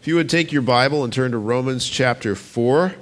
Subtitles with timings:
[0.00, 2.94] If you would take your Bible and turn to Romans chapter 4,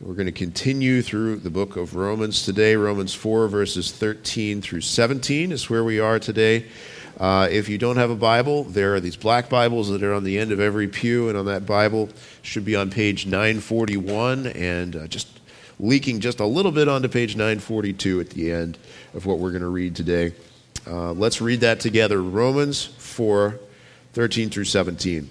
[0.00, 2.74] we're going to continue through the book of Romans today.
[2.74, 6.66] Romans 4, verses 13 through 17 is where we are today.
[7.20, 10.24] Uh, if you don't have a Bible, there are these black Bibles that are on
[10.24, 12.08] the end of every pew, and on that Bible
[12.42, 15.28] should be on page 941, and uh, just
[15.78, 18.76] leaking just a little bit onto page 942 at the end
[19.14, 20.34] of what we're going to read today.
[20.84, 22.20] Uh, let's read that together.
[22.20, 23.56] Romans 4,
[24.14, 25.30] 13 through 17.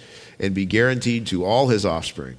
[0.41, 2.35] and be guaranteed to all his offspring,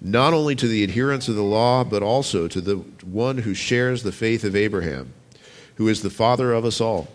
[0.00, 4.02] not only to the adherents of the law, but also to the one who shares
[4.02, 5.12] the faith of Abraham,
[5.76, 7.08] who is the father of us all.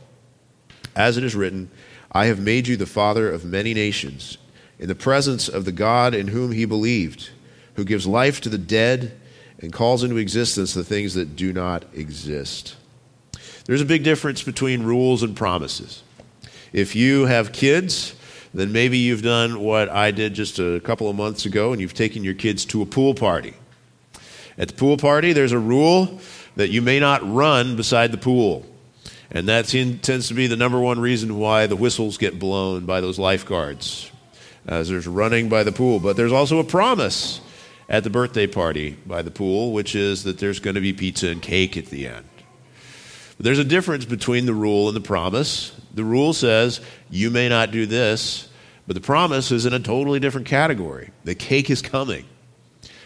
[0.96, 1.72] As it is written,
[2.12, 4.38] I have made you the father of many nations,
[4.78, 7.30] in the presence of the God in whom he believed,
[7.76, 9.18] who gives life to the dead
[9.60, 12.76] and calls into existence the things that do not exist.
[13.66, 16.04] There's a big difference between rules and promises.
[16.74, 18.16] If you have kids,
[18.54, 21.94] then maybe you've done what I did just a couple of months ago and you've
[21.94, 23.54] taken your kids to a pool party.
[24.58, 26.20] At the pool party, there's a rule
[26.58, 28.66] that you may not run beside the pool.
[29.32, 33.00] And that tends to be the number one reason why the whistles get blown by
[33.00, 34.12] those lifeguards,
[34.68, 36.00] as there's running by the pool.
[36.00, 37.40] But there's also a promise
[37.88, 41.30] at the birthday party by the pool, which is that there's going to be pizza
[41.30, 42.28] and cake at the end.
[43.38, 45.72] But there's a difference between the rule and the promise.
[45.94, 48.50] The rule says you may not do this,
[48.88, 51.12] but the promise is in a totally different category.
[51.24, 52.26] The cake is coming.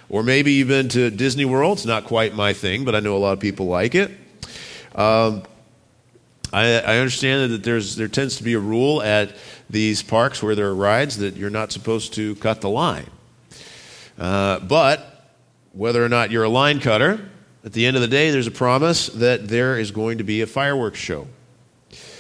[0.08, 1.80] Or maybe you've been to Disney World.
[1.80, 4.12] It's not quite my thing, but I know a lot of people like it.
[4.94, 5.44] Um,
[6.54, 9.36] I, I, understand that there's, there tends to be a rule at
[9.70, 13.10] these parks where there are rides that you're not supposed to cut the line.
[14.18, 15.34] Uh, but
[15.74, 17.30] whether or not you're a line cutter,
[17.66, 20.42] at the end of the day, there's a promise that there is going to be
[20.42, 21.28] a fireworks show.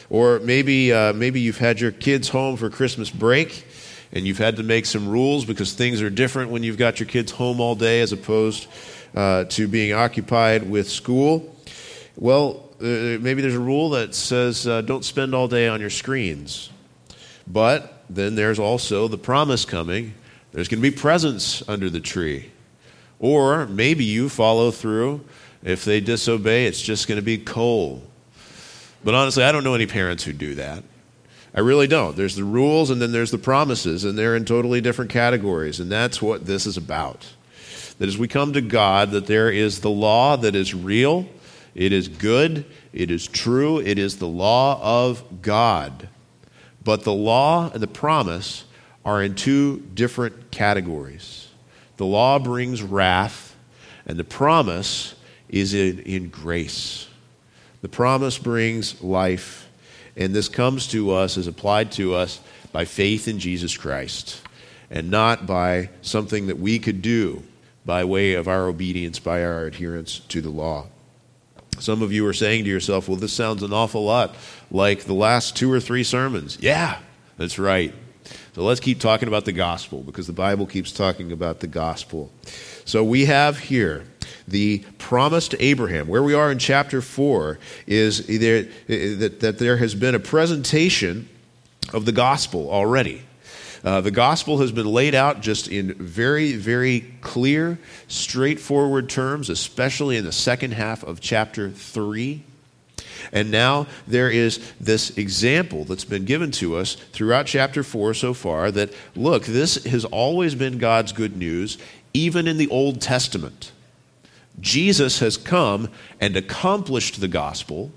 [0.09, 3.65] Or maybe, uh, maybe you've had your kids home for Christmas break
[4.11, 7.07] and you've had to make some rules because things are different when you've got your
[7.07, 8.67] kids home all day as opposed
[9.15, 11.55] uh, to being occupied with school.
[12.15, 15.89] Well, uh, maybe there's a rule that says uh, don't spend all day on your
[15.89, 16.69] screens.
[17.47, 20.13] But then there's also the promise coming
[20.51, 22.49] there's going to be presents under the tree.
[23.19, 25.25] Or maybe you follow through.
[25.63, 28.03] If they disobey, it's just going to be coal.
[29.05, 30.83] But honestly, I don't know any parents who do that.
[31.53, 32.17] I really don't.
[32.17, 35.79] There's the rules and then there's the promises, and they're in totally different categories.
[35.79, 37.31] And that's what this is about.
[37.99, 41.27] That as we come to God, that there is the law that is real,
[41.75, 46.09] it is good, it is true, it is the law of God.
[46.83, 48.65] But the law and the promise
[49.05, 51.47] are in two different categories.
[51.97, 53.55] The law brings wrath,
[54.07, 55.13] and the promise
[55.47, 57.07] is in, in grace.
[57.85, 59.69] The promise brings life,
[60.17, 62.39] and this comes to us, is applied to us
[62.71, 64.41] by faith in Jesus Christ,
[64.89, 67.43] and not by something that we could do
[67.85, 70.87] by way of our obedience, by our adherence to the law.
[71.77, 74.35] Some of you are saying to yourself, well, this sounds an awful lot
[74.71, 76.57] like the last two or three sermons.
[76.59, 76.97] Yeah,
[77.37, 77.93] that's right.
[78.55, 82.31] So let's keep talking about the gospel because the Bible keeps talking about the gospel.
[82.83, 84.05] So we have here
[84.47, 86.07] the promise to Abraham.
[86.07, 91.29] Where we are in chapter 4 is there, that, that there has been a presentation
[91.93, 93.21] of the gospel already.
[93.83, 100.17] Uh, the gospel has been laid out just in very, very clear, straightforward terms, especially
[100.17, 102.41] in the second half of chapter 3.
[103.31, 108.33] And now there is this example that's been given to us throughout chapter 4 so
[108.33, 111.77] far that, look, this has always been God's good news,
[112.13, 113.71] even in the Old Testament.
[114.59, 117.91] Jesus has come and accomplished the gospel,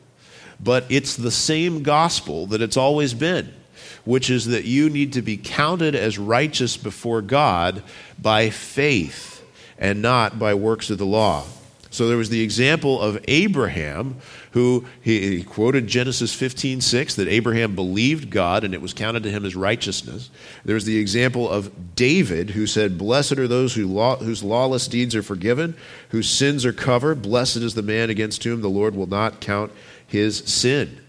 [0.61, 3.53] but it's the same gospel that it's always been,
[4.05, 7.83] which is that you need to be counted as righteous before God
[8.21, 9.45] by faith
[9.79, 11.45] and not by works of the law.
[11.99, 14.19] So there was the example of Abraham,
[14.53, 19.25] who he, he, quoted Genesis 15, 6, that Abraham believed God and it was counted
[19.25, 20.31] to him as righteousness.
[20.65, 25.17] There's the example of David, who said, Blessed are those who law, whose lawless deeds
[25.17, 25.77] are forgiven,
[26.11, 27.21] whose sins are covered.
[27.21, 29.73] Blessed is the man against whom the Lord will not count
[30.07, 31.01] his sin.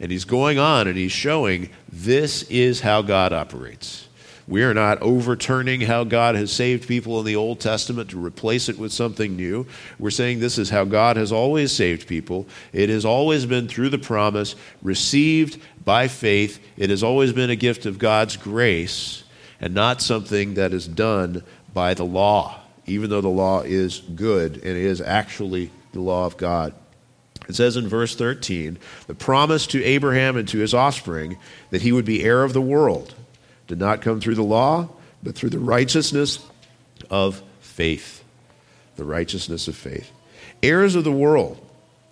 [0.00, 4.08] And he's going on and he's showing this is how God operates.
[4.48, 8.68] We are not overturning how God has saved people in the Old Testament to replace
[8.68, 9.66] it with something new.
[9.98, 12.46] We're saying this is how God has always saved people.
[12.72, 16.60] It has always been through the promise, received by faith.
[16.76, 19.22] It has always been a gift of God's grace
[19.60, 24.56] and not something that is done by the law, even though the law is good
[24.56, 26.74] and is actually the law of God.
[27.48, 31.38] It says in verse 13, the promise to Abraham and to his offspring
[31.70, 33.14] that he would be heir of the world
[33.72, 34.86] did not come through the law,
[35.22, 36.38] but through the righteousness
[37.08, 38.22] of faith.
[38.96, 40.10] The righteousness of faith.
[40.62, 41.58] Heirs of the world.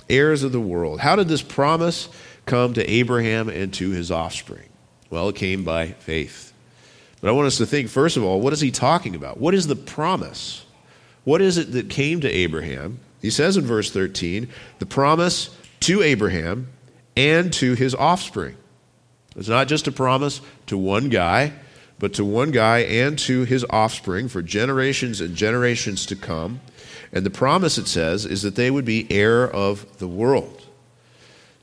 [0.08, 1.00] Heirs of the world.
[1.00, 2.08] How did this promise
[2.46, 4.70] come to Abraham and to his offspring?
[5.10, 6.54] Well, it came by faith.
[7.20, 9.36] But I want us to think, first of all, what is he talking about?
[9.36, 10.64] What is the promise?
[11.24, 13.00] What is it that came to Abraham?
[13.20, 14.48] He says in verse 13,
[14.78, 16.68] the promise to Abraham
[17.14, 18.56] and to his offspring.
[19.36, 21.52] It's not just a promise to one guy,
[21.98, 26.60] but to one guy and to his offspring for generations and generations to come.
[27.12, 30.66] And the promise, it says, is that they would be heir of the world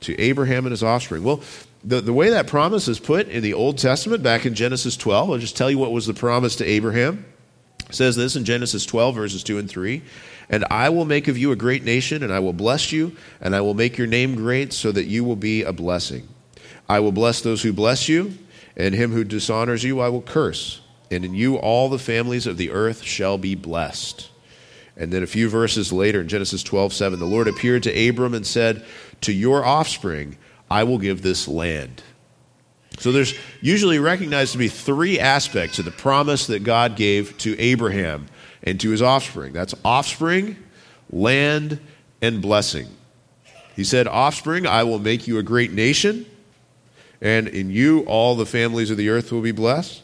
[0.00, 1.24] to Abraham and his offspring.
[1.24, 1.42] Well,
[1.82, 5.30] the, the way that promise is put in the Old Testament, back in Genesis 12,
[5.30, 7.24] I'll just tell you what was the promise to Abraham.
[7.88, 10.02] It says this in Genesis 12, verses 2 and 3.
[10.50, 13.54] And I will make of you a great nation, and I will bless you, and
[13.54, 16.28] I will make your name great, so that you will be a blessing.
[16.88, 18.38] I will bless those who bless you,
[18.76, 20.80] and him who dishonors you I will curse.
[21.10, 24.30] And in you all the families of the earth shall be blessed.
[24.96, 28.34] And then a few verses later in Genesis 12, 7, the Lord appeared to Abram
[28.34, 28.84] and said,
[29.22, 30.36] To your offspring
[30.70, 32.02] I will give this land.
[32.98, 37.56] So there's usually recognized to be three aspects of the promise that God gave to
[37.58, 38.26] Abraham
[38.64, 39.52] and to his offspring.
[39.52, 40.56] That's offspring,
[41.10, 41.78] land,
[42.20, 42.88] and blessing.
[43.76, 46.26] He said, Offspring, I will make you a great nation
[47.20, 50.02] and in you all the families of the earth will be blessed.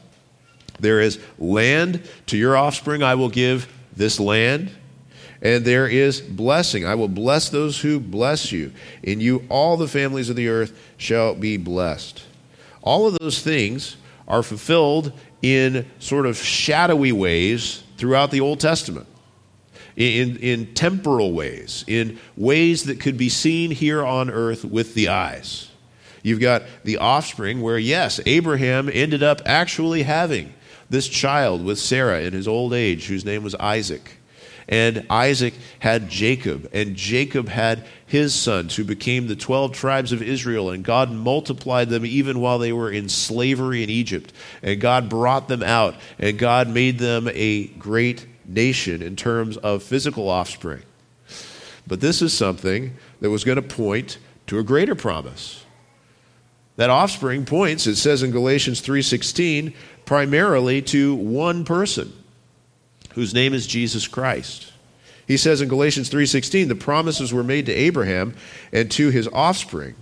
[0.81, 4.71] There is land to your offspring, I will give this land.
[5.43, 6.87] And there is blessing.
[6.87, 8.73] I will bless those who bless you.
[9.03, 12.25] In you all the families of the earth shall be blessed.
[12.83, 13.97] All of those things
[14.27, 15.13] are fulfilled
[15.43, 19.07] in sort of shadowy ways throughout the Old Testament.
[19.97, 25.09] In, in temporal ways, in ways that could be seen here on earth with the
[25.09, 25.71] eyes.
[26.25, 30.55] You've got the offspring where, yes, Abraham ended up actually having
[30.89, 34.17] this child with Sarah in his old age, whose name was Isaac.
[34.67, 40.23] And Isaac had Jacob, and Jacob had his sons, who became the 12 tribes of
[40.23, 40.71] Israel.
[40.71, 44.33] And God multiplied them even while they were in slavery in Egypt.
[44.63, 49.83] And God brought them out, and God made them a great nation in terms of
[49.83, 50.85] physical offspring.
[51.87, 54.17] But this is something that was going to point
[54.47, 55.64] to a greater promise.
[56.77, 59.73] That offspring points, it says in Galatians 3:16,
[60.05, 62.13] primarily to one person
[63.15, 64.73] whose name is Jesus Christ.
[65.27, 68.35] He says in Galatians 3:16, the promises were made to Abraham
[68.73, 69.95] and to his offspring.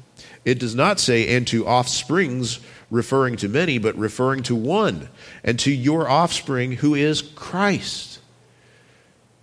[0.45, 2.59] It does not say and to offsprings
[2.91, 5.09] referring to many, but referring to one,
[5.45, 8.12] and to your offspring who is Christ.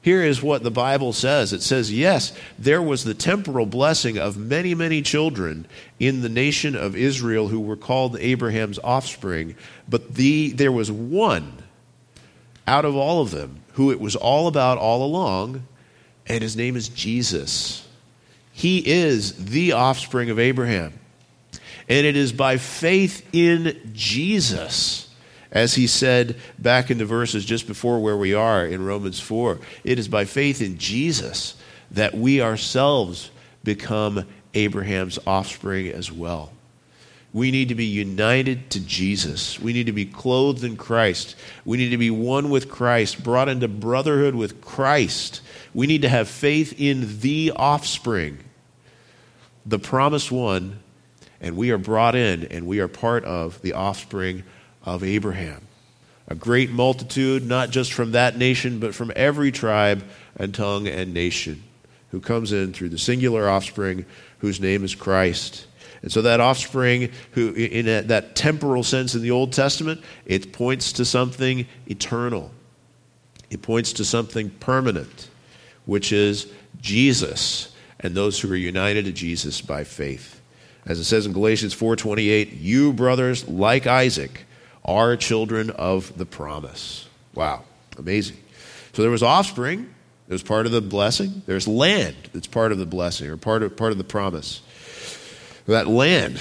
[0.02, 4.38] Here is what the Bible says it says, yes, there was the temporal blessing of
[4.38, 5.68] many, many children
[6.00, 9.56] in the nation of Israel who were called Abraham's offspring,
[9.90, 11.64] but the, there was one
[12.66, 15.66] out of all of them who it was all about all along,
[16.28, 17.86] and his name is Jesus.
[18.54, 20.94] He is the offspring of Abraham.
[21.88, 25.09] And it is by faith in Jesus
[25.52, 29.60] as he said back in the verses just before where we are in Romans 4,
[29.84, 31.56] it is by faith in Jesus
[31.92, 33.32] that we ourselves
[33.64, 36.52] become Abraham's offspring as well.
[37.32, 39.60] We need to be united to Jesus.
[39.60, 41.36] We need to be clothed in Christ.
[41.64, 45.42] We need to be one with Christ, brought into brotherhood with Christ.
[45.74, 48.40] We need to have faith in the offspring,
[49.66, 50.80] the promised one,
[51.40, 54.44] and we are brought in and we are part of the offspring
[54.96, 55.62] of Abraham.
[56.28, 60.04] A great multitude, not just from that nation, but from every tribe
[60.36, 61.64] and tongue and nation,
[62.12, 64.06] who comes in through the singular offspring
[64.40, 65.66] whose name is Christ.
[66.02, 70.54] And so that offspring, who in a, that temporal sense in the Old Testament, it
[70.54, 72.52] points to something eternal.
[73.50, 75.30] It points to something permanent,
[75.86, 80.40] which is Jesus and those who are united to Jesus by faith.
[80.86, 84.46] As it says in Galatians 4:28, you brothers like Isaac
[84.84, 87.08] are children of the promise.
[87.36, 87.64] Wow,
[87.98, 88.38] amazing.
[88.94, 89.94] So there was offspring,
[90.28, 91.42] it was part of the blessing.
[91.46, 94.62] There's land that's part of the blessing or part of, part of the promise.
[95.66, 96.40] That land,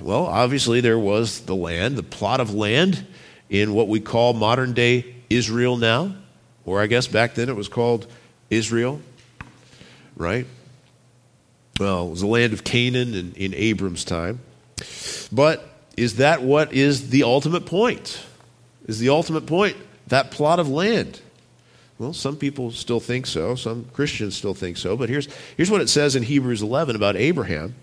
[0.00, 3.06] well, obviously there was the land, the plot of land
[3.50, 6.14] in what we call modern day Israel now,
[6.64, 8.06] or I guess back then it was called
[8.50, 9.00] Israel,
[10.16, 10.46] right?
[11.78, 14.40] Well, it was the land of Canaan in, in Abram's time.
[15.30, 15.67] But
[15.98, 18.24] is that what is the ultimate point?
[18.86, 19.76] Is the ultimate point
[20.06, 21.20] that plot of land?
[21.98, 23.56] Well, some people still think so.
[23.56, 24.96] Some Christians still think so.
[24.96, 27.74] But here's, here's what it says in Hebrews 11 about Abraham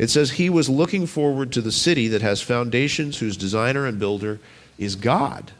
[0.00, 3.98] it says, He was looking forward to the city that has foundations, whose designer and
[3.98, 4.40] builder
[4.78, 5.52] is God.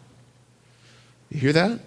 [1.30, 1.80] You hear that?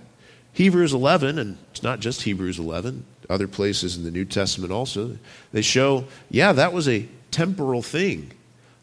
[0.53, 5.18] Hebrews 11, and it's not just Hebrews 11, other places in the New Testament also,
[5.51, 8.32] they show, yeah, that was a temporal thing,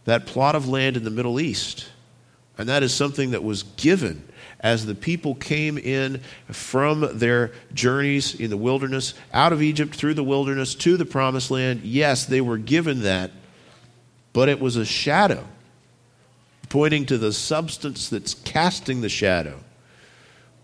[0.05, 1.89] that plot of land in the Middle East.
[2.59, 4.27] And that is something that was given
[4.61, 10.15] as the people came in from their journeys in the wilderness, out of Egypt, through
[10.15, 11.81] the wilderness, to the promised land.
[11.83, 13.31] Yes, they were given that,
[14.33, 15.45] but it was a shadow,
[16.69, 19.59] pointing to the substance that's casting the shadow,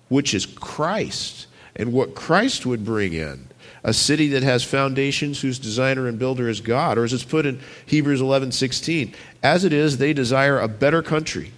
[0.09, 3.49] which is Christ and what Christ would bring in.
[3.87, 6.99] A city that has foundations whose designer and builder is God.
[6.99, 11.00] Or as it's put in Hebrews 11 16, as it is, they desire a better
[11.02, 11.52] country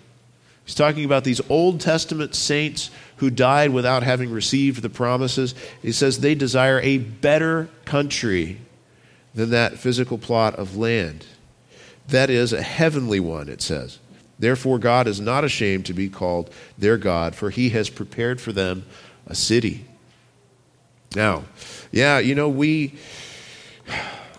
[0.68, 5.54] He's talking about these Old Testament saints who died without having received the promises.
[5.80, 8.60] He says they desire a better country
[9.34, 11.24] than that physical plot of land.
[12.08, 13.98] That is a heavenly one, it says.
[14.38, 18.52] Therefore, God is not ashamed to be called their God, for he has prepared for
[18.52, 18.84] them
[19.26, 19.86] a city.
[21.18, 21.42] Now,
[21.90, 22.94] yeah, you know, we,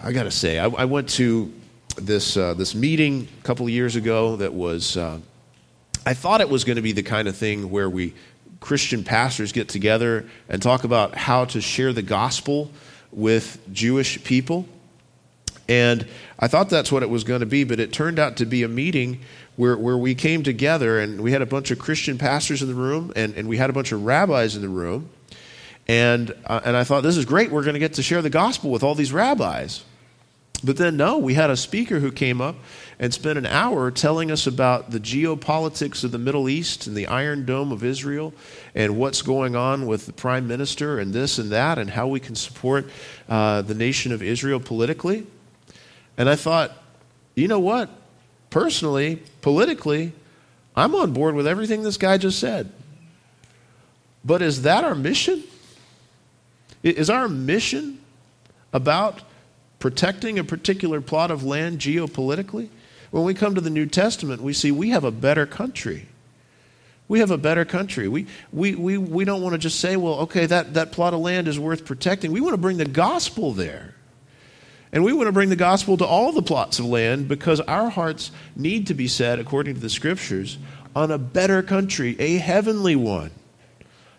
[0.01, 1.51] I got to say, I, I, went to
[1.97, 4.95] this, uh, this meeting a couple of years ago that was.
[4.95, 5.19] Uh,
[6.05, 8.13] I thought it was going to be the kind of thing where we
[8.61, 12.71] Christian pastors get together and talk about how to share the gospel
[13.11, 14.65] with Jewish people.
[15.67, 16.07] And
[16.39, 18.63] I thought that's what it was going to be, but it turned out to be
[18.63, 19.19] a meeting
[19.57, 22.73] where, where we came together and we had a bunch of Christian pastors in the
[22.73, 25.09] room and, and we had a bunch of rabbis in the room.
[25.89, 27.49] And, uh, and I thought, this is great.
[27.49, 29.83] We're going to get to share the gospel with all these rabbis.
[30.63, 32.57] But then, no, we had a speaker who came up
[32.99, 37.07] and spent an hour telling us about the geopolitics of the Middle East and the
[37.07, 38.35] Iron Dome of Israel
[38.75, 42.19] and what's going on with the prime minister and this and that and how we
[42.19, 42.87] can support
[43.27, 45.25] uh, the nation of Israel politically.
[46.19, 46.71] And I thought,
[47.33, 47.89] you know what?
[48.51, 50.11] Personally, politically,
[50.75, 52.71] I'm on board with everything this guy just said.
[54.23, 55.45] But is that our mission?
[56.83, 57.99] Is our mission
[58.71, 59.21] about
[59.79, 62.69] protecting a particular plot of land geopolitically?
[63.11, 66.07] When we come to the New Testament, we see we have a better country.
[67.07, 68.07] We have a better country.
[68.07, 71.19] We, we, we, we don't want to just say, well, okay, that, that plot of
[71.19, 72.31] land is worth protecting.
[72.31, 73.95] We want to bring the gospel there.
[74.91, 77.89] And we want to bring the gospel to all the plots of land because our
[77.89, 80.57] hearts need to be set, according to the scriptures,
[80.95, 83.31] on a better country, a heavenly one.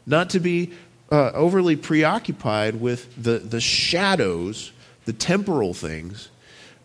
[0.07, 0.73] Not to be
[1.11, 4.73] uh, overly preoccupied with the, the shadows,
[5.05, 6.29] the temporal things,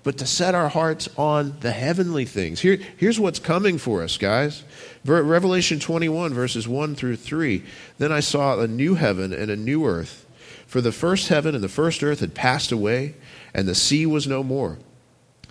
[0.04, 2.60] but to set our hearts on the heavenly things.
[2.60, 4.64] Here, here's what's coming for us, guys.
[5.04, 7.64] Revelation 21, verses 1 through 3.
[7.98, 10.26] Then I saw a new heaven and a new earth.
[10.68, 13.16] For the first heaven and the first earth had passed away,
[13.54, 14.78] and the sea was no more.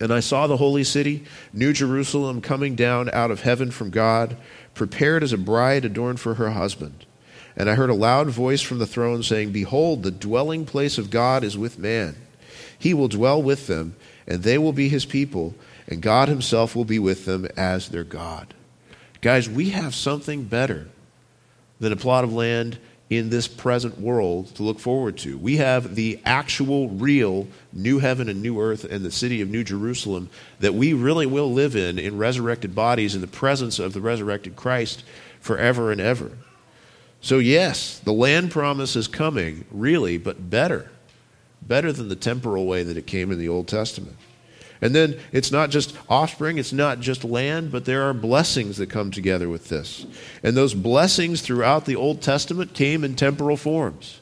[0.00, 4.36] And I saw the holy city, New Jerusalem, coming down out of heaven from God,
[4.74, 7.06] prepared as a bride adorned for her husband.
[7.56, 11.10] And I heard a loud voice from the throne saying, Behold, the dwelling place of
[11.10, 12.16] God is with man.
[12.78, 13.94] He will dwell with them
[14.26, 15.54] and they will be his people,
[15.86, 18.54] and God himself will be with them as their God.
[19.20, 20.88] Guys, we have something better
[21.80, 22.78] than a plot of land
[23.10, 25.36] in this present world to look forward to.
[25.36, 29.62] We have the actual, real new heaven and new earth and the city of New
[29.62, 30.30] Jerusalem
[30.60, 34.56] that we really will live in in resurrected bodies in the presence of the resurrected
[34.56, 35.04] Christ
[35.38, 36.30] forever and ever.
[37.24, 40.90] So, yes, the land promise is coming, really, but better
[41.66, 44.16] better than the temporal way that it came in the Old Testament.
[44.80, 48.90] And then it's not just offspring, it's not just land, but there are blessings that
[48.90, 50.04] come together with this.
[50.42, 54.20] And those blessings throughout the Old Testament came in temporal forms.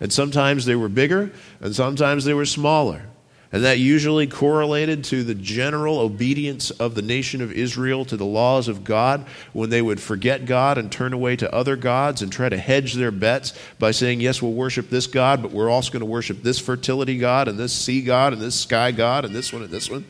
[0.00, 3.06] And sometimes they were bigger, and sometimes they were smaller.
[3.50, 8.26] And that usually correlated to the general obedience of the nation of Israel to the
[8.26, 12.30] laws of God when they would forget God and turn away to other gods and
[12.30, 15.90] try to hedge their bets by saying, Yes, we'll worship this God, but we're also
[15.90, 19.34] going to worship this fertility God and this sea God and this sky God and
[19.34, 20.04] this one and this one.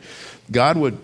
[0.51, 0.97] God would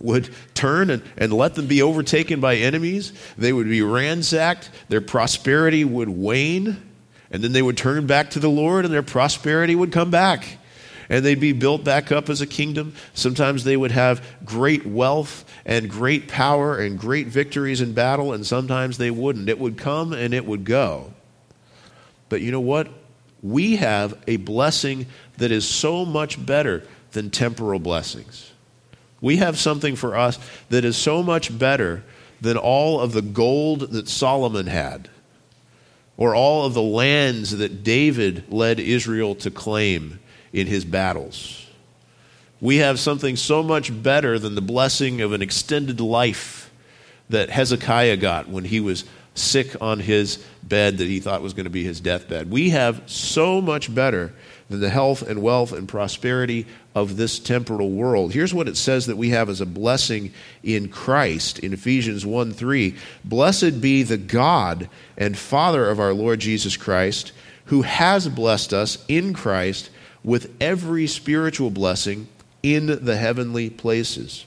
[0.00, 3.12] would turn and, and let them be overtaken by enemies.
[3.38, 4.70] They would be ransacked.
[4.88, 6.82] Their prosperity would wane.
[7.30, 10.58] And then they would turn back to the Lord and their prosperity would come back.
[11.08, 12.94] And they'd be built back up as a kingdom.
[13.14, 18.46] Sometimes they would have great wealth and great power and great victories in battle, and
[18.46, 19.48] sometimes they wouldn't.
[19.48, 21.12] It would come and it would go.
[22.28, 22.88] But you know what?
[23.42, 25.06] We have a blessing
[25.38, 26.82] that is so much better
[27.12, 28.52] than temporal blessings.
[29.20, 32.04] We have something for us that is so much better
[32.40, 35.08] than all of the gold that Solomon had
[36.16, 40.18] or all of the lands that David led Israel to claim
[40.56, 41.66] in his battles.
[42.62, 46.70] We have something so much better than the blessing of an extended life
[47.28, 51.64] that Hezekiah got when he was sick on his bed that he thought was going
[51.64, 52.50] to be his deathbed.
[52.50, 54.32] We have so much better
[54.70, 58.32] than the health and wealth and prosperity of this temporal world.
[58.32, 60.32] Here's what it says that we have as a blessing
[60.62, 62.96] in Christ in Ephesians 1 3.
[63.24, 67.32] Blessed be the God and Father of our Lord Jesus Christ,
[67.66, 69.90] who has blessed us in Christ
[70.26, 72.26] with every spiritual blessing
[72.60, 74.44] in the heavenly places.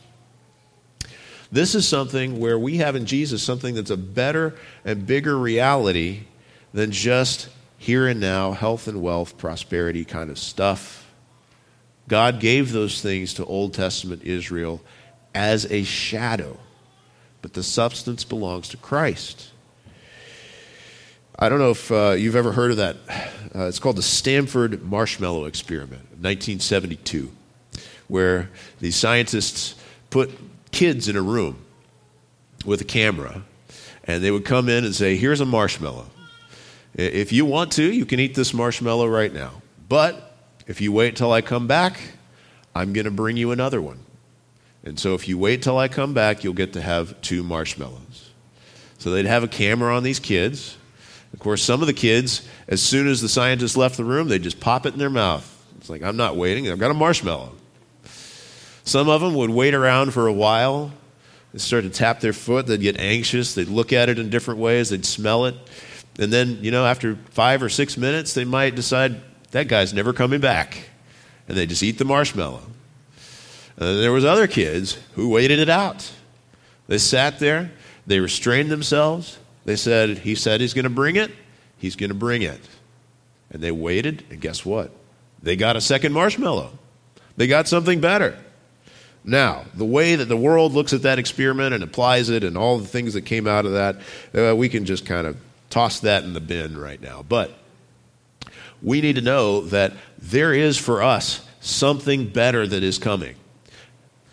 [1.54, 6.26] This is something where we have in Jesus something that's a better and bigger reality
[6.74, 11.10] than just here and now, health and wealth, prosperity kind of stuff.
[12.10, 14.82] God gave those things to Old Testament Israel
[15.34, 16.60] as a shadow,
[17.42, 19.52] but the substance belongs to Christ.
[21.42, 22.98] I don't know if uh, you've ever heard of that.
[23.56, 27.32] Uh, it's called the Stanford Marshmallow Experiment, 1972,
[28.10, 28.50] where
[28.82, 29.76] these scientists
[30.10, 30.38] put
[30.72, 31.64] kids in a room
[32.66, 33.44] with a camera,
[34.04, 36.08] and they would come in and say, Here's a marshmallow.
[36.94, 39.62] If you want to, you can eat this marshmallow right now.
[39.88, 40.36] But
[40.68, 42.02] if you wait till I come back,
[42.76, 44.00] I'm going to bring you another one.
[44.84, 48.30] And so if you wait till I come back, you'll get to have two marshmallows.
[48.98, 50.76] So they'd have a camera on these kids.
[51.34, 54.44] Of course, some of the kids, as soon as the scientists left the room, they'd
[54.44, 55.56] just pop it in their mouth.
[55.78, 57.54] It's like, I'm not waiting, I've got a marshmallow.
[58.84, 60.92] Some of them would wait around for a while.
[61.54, 64.60] They'd start to tap their foot, they'd get anxious, they'd look at it in different
[64.60, 65.56] ways, they'd smell it.
[66.20, 69.22] And then, you know, after five or six minutes, they might decide,
[69.52, 70.90] that guy's never coming back.
[71.48, 72.62] And they just eat the marshmallow.
[73.78, 76.12] And there was other kids who waited it out.
[76.88, 77.72] They sat there,
[78.06, 79.38] they restrained themselves.
[79.70, 81.30] They said, he said he's going to bring it,
[81.78, 82.60] he's going to bring it.
[83.52, 84.90] And they waited, and guess what?
[85.44, 86.72] They got a second marshmallow.
[87.38, 88.36] They got something better.
[89.24, 92.80] Now, the way that the world looks at that experiment and applies it and all
[92.80, 93.98] the things that came out of that,
[94.34, 95.38] uh, we can just kind of
[95.70, 97.22] toss that in the bin right now.
[97.22, 97.54] But
[98.82, 103.36] we need to know that there is for us something better that is coming.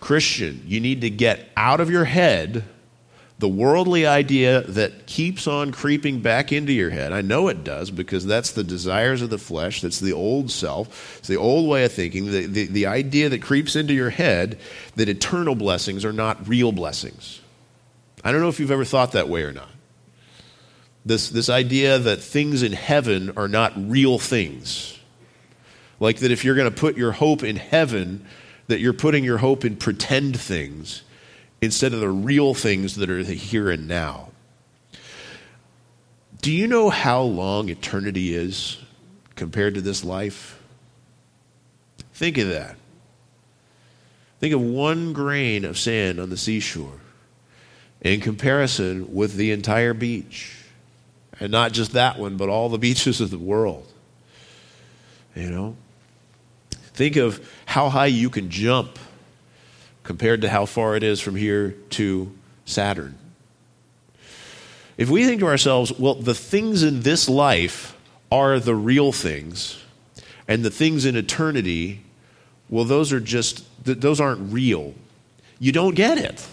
[0.01, 2.64] Christian, you need to get out of your head
[3.38, 7.12] the worldly idea that keeps on creeping back into your head.
[7.12, 11.18] I know it does because that's the desires of the flesh, that's the old self,
[11.18, 14.59] it's the old way of thinking, the, the, the idea that creeps into your head
[14.94, 17.40] that eternal blessings are not real blessings.
[18.25, 19.68] I don't know if you've ever thought that way or not.
[21.05, 24.99] This, this idea that things in heaven are not real things.
[26.01, 28.27] Like that if you're going to put your hope in heaven,
[28.66, 31.03] that you're putting your hope in pretend things
[31.66, 34.29] instead of the real things that are here and now.
[36.40, 38.79] Do you know how long eternity is
[39.35, 40.62] compared to this life?
[42.14, 42.76] Think of that.
[44.38, 47.00] Think of one grain of sand on the seashore
[48.00, 50.57] in comparison with the entire beach.
[51.40, 53.92] And not just that one, but all the beaches of the world.
[55.35, 55.76] You know?
[56.70, 59.00] Think of how high you can jump
[60.07, 62.33] compared to how far it is from here to
[62.64, 63.19] Saturn.
[64.97, 67.97] If we think to ourselves, well, the things in this life
[68.31, 69.83] are the real things,
[70.49, 72.03] and the things in eternity,
[72.71, 74.95] well, those are just, those aren't real.
[75.59, 76.47] You don't get it.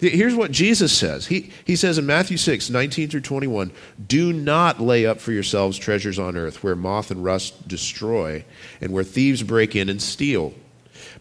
[0.00, 1.26] Here's what Jesus says.
[1.26, 3.70] He, he says in Matthew 6, 19 through 21,
[4.04, 8.44] Do not lay up for yourselves treasures on earth where moth and rust destroy
[8.80, 10.54] and where thieves break in and steal.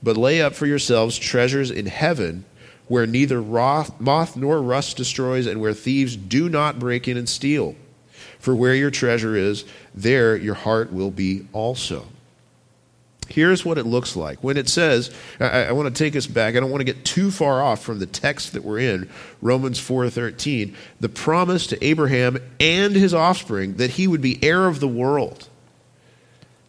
[0.02, 2.46] But lay up for yourselves treasures in heaven
[2.88, 7.76] where neither moth nor rust destroys and where thieves do not break in and steal.
[8.40, 12.06] For where your treasure is, there your heart will be also.
[13.28, 14.44] Here's what it looks like.
[14.44, 16.56] When it says, I, I want to take us back.
[16.56, 19.08] I don't want to get too far off from the text that we're in,
[19.42, 24.80] Romans 4:13, the promise to Abraham and his offspring that he would be heir of
[24.80, 25.49] the world.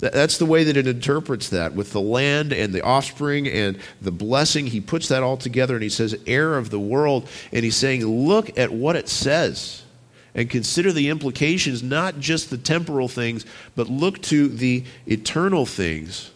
[0.01, 4.11] That's the way that it interprets that with the land and the offspring and the
[4.11, 4.67] blessing.
[4.67, 7.29] He puts that all together and he says, heir of the world.
[7.53, 9.83] And he's saying, look at what it says
[10.35, 13.45] and consider the implications, not just the temporal things,
[13.77, 16.31] but look to the eternal things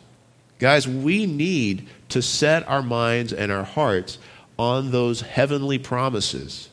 [0.58, 4.18] Guys, we need to set our minds and our hearts
[4.58, 6.68] on those heavenly promises,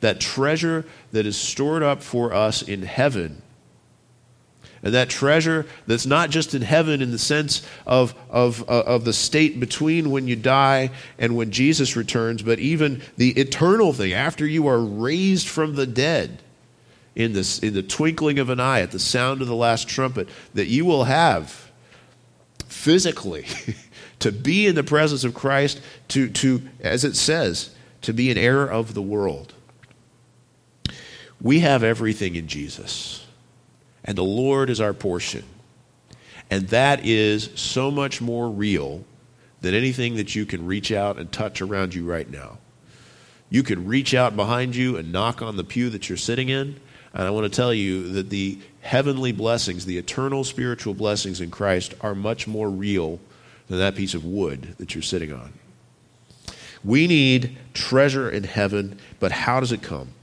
[0.00, 3.42] that treasure that is stored up for us in heaven.
[4.82, 9.04] And that treasure that's not just in heaven in the sense of, of, uh, of
[9.04, 14.12] the state between when you die and when Jesus returns, but even the eternal thing
[14.12, 16.42] after you are raised from the dead
[17.14, 20.28] in, this, in the twinkling of an eye at the sound of the last trumpet,
[20.54, 21.70] that you will have
[22.66, 23.44] physically
[24.20, 28.38] to be in the presence of Christ, to, to, as it says, to be an
[28.38, 29.52] heir of the world.
[31.42, 33.19] We have everything in Jesus,
[34.10, 35.44] and the Lord is our portion.
[36.50, 39.04] And that is so much more real
[39.60, 42.58] than anything that you can reach out and touch around you right now.
[43.50, 46.80] You can reach out behind you and knock on the pew that you're sitting in.
[47.14, 51.52] And I want to tell you that the heavenly blessings, the eternal spiritual blessings in
[51.52, 53.20] Christ, are much more real
[53.68, 55.52] than that piece of wood that you're sitting on.
[56.82, 60.14] We need treasure in heaven, but how does it come?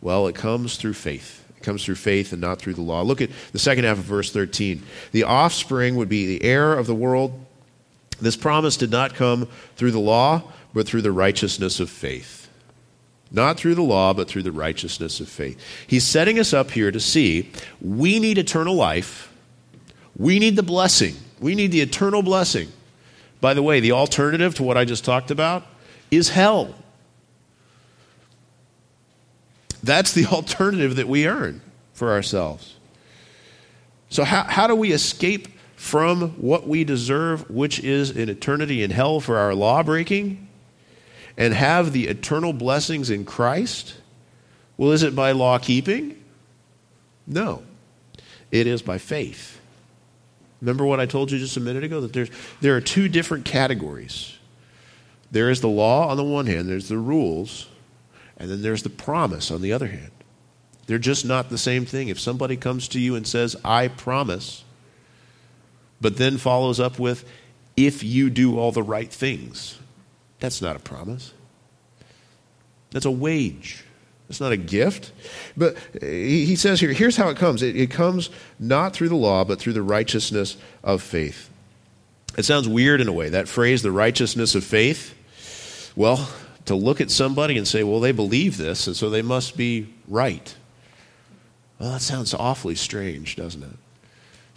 [0.00, 1.44] Well, it comes through faith.
[1.58, 3.02] It comes through faith and not through the law.
[3.02, 4.80] Look at the second half of verse 13.
[5.10, 7.44] The offspring would be the heir of the world.
[8.20, 12.48] This promise did not come through the law, but through the righteousness of faith.
[13.32, 15.60] Not through the law, but through the righteousness of faith.
[15.88, 19.34] He's setting us up here to see we need eternal life.
[20.16, 21.16] We need the blessing.
[21.40, 22.68] We need the eternal blessing.
[23.40, 25.66] By the way, the alternative to what I just talked about
[26.12, 26.72] is hell.
[29.82, 31.60] That's the alternative that we earn
[31.92, 32.76] for ourselves.
[34.10, 38.90] So, how, how do we escape from what we deserve, which is an eternity in
[38.90, 40.48] hell for our law breaking,
[41.36, 43.94] and have the eternal blessings in Christ?
[44.76, 46.22] Well, is it by law keeping?
[47.26, 47.62] No,
[48.50, 49.60] it is by faith.
[50.60, 52.00] Remember what I told you just a minute ago?
[52.00, 54.36] That there's, there are two different categories.
[55.30, 57.68] There is the law on the one hand, there's the rules,
[58.38, 60.10] and then there's the promise on the other hand.
[60.86, 62.08] They're just not the same thing.
[62.08, 64.64] If somebody comes to you and says, I promise,
[66.00, 67.28] but then follows up with,
[67.76, 69.78] if you do all the right things,
[70.40, 71.34] that's not a promise.
[72.90, 73.84] That's a wage.
[74.28, 75.12] It's not a gift.
[75.56, 79.16] But uh, he says here, here's how it comes it, it, comes not through the
[79.16, 81.50] law, but through the righteousness of faith.
[82.36, 85.14] It sounds weird in a way, that phrase, the righteousness of faith.
[85.96, 86.28] Well,
[86.68, 89.92] to look at somebody and say, well, they believe this, and so they must be
[90.06, 90.54] right.
[91.78, 93.76] Well, that sounds awfully strange, doesn't it?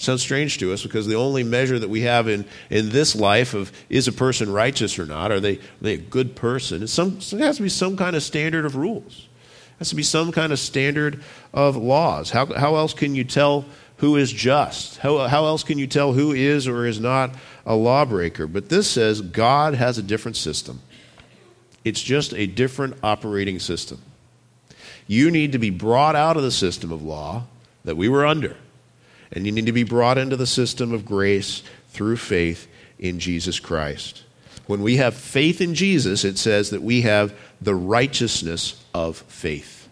[0.01, 3.53] sounds strange to us because the only measure that we have in, in this life
[3.53, 6.87] of is a person righteous or not, are they, are they a good person?
[6.87, 9.27] Some, it has to be some kind of standard of rules
[9.75, 12.31] It has to be some kind of standard of laws.
[12.31, 13.65] How, how else can you tell
[13.97, 14.97] who is just?
[14.97, 18.47] How, how else can you tell who is or is not a lawbreaker?
[18.47, 20.81] But this says God has a different system.
[21.83, 24.01] It's just a different operating system.
[25.07, 27.45] You need to be brought out of the system of law
[27.83, 28.55] that we were under,
[29.31, 32.67] and you need to be brought into the system of grace through faith
[32.99, 34.23] in Jesus Christ.
[34.67, 39.89] When we have faith in Jesus, it says that we have the righteousness of faith.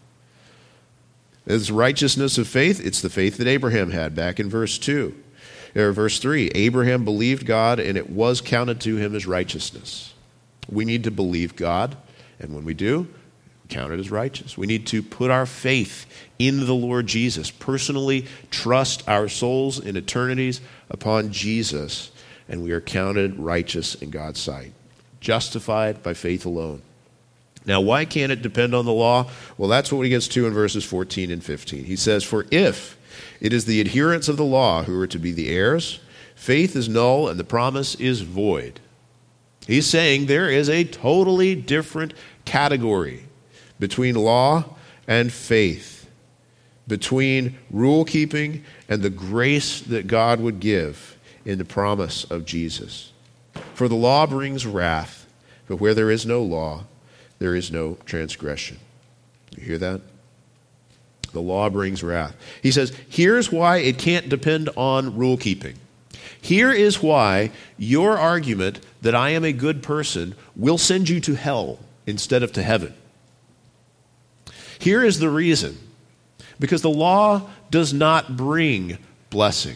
[1.45, 5.15] This righteousness of faith, it's the faith that Abraham had back in verse 2.
[5.75, 10.08] Or verse 3 Abraham believed God, and it was counted to him as righteousness.
[10.69, 11.97] We need to believe God,
[12.39, 13.07] and when we do,
[13.69, 14.57] count it as righteous.
[14.57, 16.05] We need to put our faith
[16.37, 22.11] in the Lord Jesus, personally trust our souls in eternities upon Jesus,
[22.47, 24.73] and we are counted righteous in God's sight,
[25.19, 26.81] justified by faith alone.
[27.65, 29.29] Now, why can't it depend on the law?
[29.57, 31.85] Well, that's what he gets to in verses 14 and 15.
[31.85, 32.97] He says, For if
[33.39, 35.99] it is the adherents of the law who are to be the heirs,
[36.35, 38.79] faith is null and the promise is void.
[39.69, 43.25] He's saying there is a totally different category
[43.79, 44.65] between law
[45.07, 46.09] and faith,
[46.87, 53.11] between rule keeping and the grace that God would give in the promise of Jesus.
[53.75, 55.27] For the law brings wrath,
[55.67, 56.85] but where there is no law,
[57.37, 58.79] there is no transgression.
[59.55, 60.01] You hear that?
[61.31, 62.35] The law brings wrath.
[62.63, 65.75] He says, here's why it can't depend on rule keeping.
[66.41, 71.35] Here is why your argument that I am a good person will send you to
[71.35, 72.93] hell instead of to heaven.
[74.79, 75.77] Here is the reason
[76.59, 78.97] because the law does not bring
[79.29, 79.75] blessing,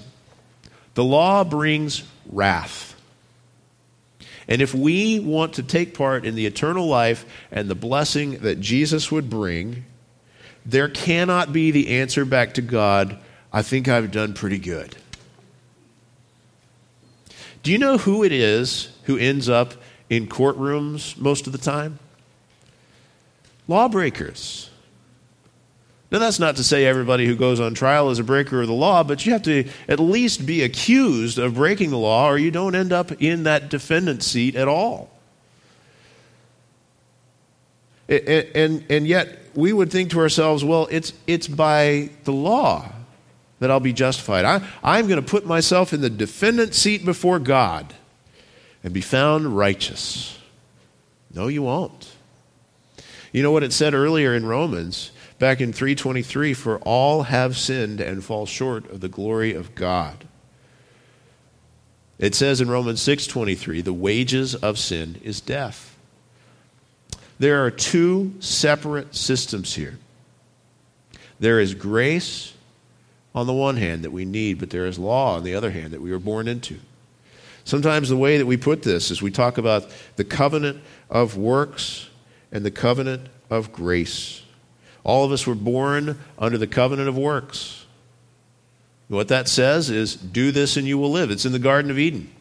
[0.96, 2.92] the law brings wrath.
[4.46, 8.60] And if we want to take part in the eternal life and the blessing that
[8.60, 9.86] Jesus would bring,
[10.66, 13.18] there cannot be the answer back to God,
[13.54, 14.98] I think I've done pretty good.
[17.64, 19.74] Do you know who it is who ends up
[20.10, 21.98] in courtrooms most of the time?
[23.70, 24.70] Lawbreakers.
[26.12, 28.74] Now, that's not to say everybody who goes on trial is a breaker of the
[28.74, 32.52] law, but you have to at least be accused of breaking the law, or you
[32.52, 35.10] don't end up in that defendant seat at all.
[38.10, 42.92] And, and, and yet, we would think to ourselves, well, it's, it's by the law
[43.64, 44.46] that I'll be justified.
[44.46, 47.94] I, I'm going to put myself in the defendant seat before God
[48.84, 50.38] and be found righteous.
[51.34, 52.12] No, you won't.
[53.32, 55.12] You know what it said earlier in Romans?
[55.44, 60.26] back in 323 for all have sinned and fall short of the glory of God.
[62.18, 65.98] It says in Romans 6:23 the wages of sin is death.
[67.40, 69.98] There are two separate systems here.
[71.42, 72.54] There is grace
[73.36, 75.92] on the one hand that we need, but there is law on the other hand
[75.92, 76.80] that we were born into.
[77.66, 82.10] Sometimes the way that we put this is we talk about the covenant of works
[82.52, 84.44] and the covenant of grace.
[85.04, 87.86] All of us were born under the covenant of works.
[89.08, 91.30] What that says is, do this and you will live.
[91.30, 92.32] It's in the Garden of Eden.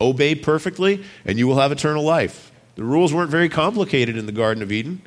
[0.00, 2.50] Obey perfectly and you will have eternal life.
[2.74, 5.02] The rules weren't very complicated in the Garden of Eden,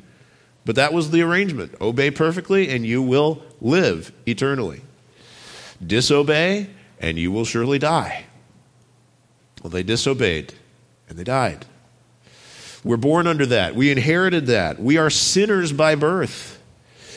[0.64, 1.74] but that was the arrangement.
[1.80, 4.82] Obey perfectly and you will live eternally.
[5.84, 6.68] Disobey
[7.00, 8.24] and you will surely die.
[9.62, 10.54] Well, they disobeyed
[11.08, 11.66] and they died.
[12.84, 13.74] We're born under that.
[13.74, 14.80] We inherited that.
[14.80, 16.56] We are sinners by birth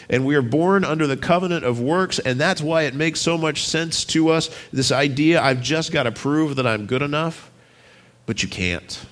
[0.10, 3.38] and we are born under the covenant of works, and that's why it makes so
[3.38, 7.52] much sense to us this idea I've just got to prove that I'm good enough,
[8.26, 9.06] but you can't.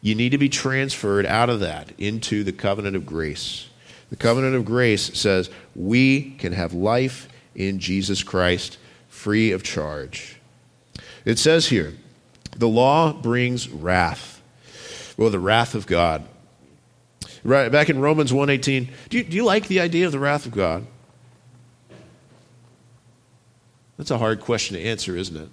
[0.00, 3.68] You need to be transferred out of that into the covenant of grace.
[4.10, 10.40] The covenant of grace says we can have life in Jesus Christ free of charge.
[11.24, 11.92] It says here,
[12.56, 14.40] the law brings wrath.
[15.18, 16.24] Well, the wrath of God.
[17.44, 20.46] Right, back in Romans 1.18, do you, do you like the idea of the wrath
[20.46, 20.86] of God?
[23.96, 25.48] That's a hard question to answer, isn't it?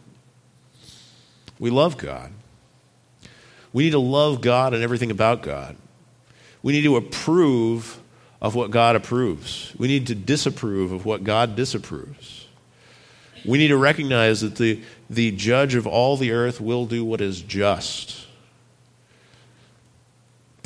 [1.59, 2.31] We love God.
[3.73, 5.75] We need to love God and everything about God.
[6.61, 7.99] We need to approve
[8.45, 9.73] of what God approves.
[9.75, 12.45] We need to disapprove of what God disapproves.
[13.43, 17.21] We need to recognize that the, the judge of all the earth will do what
[17.21, 18.23] is just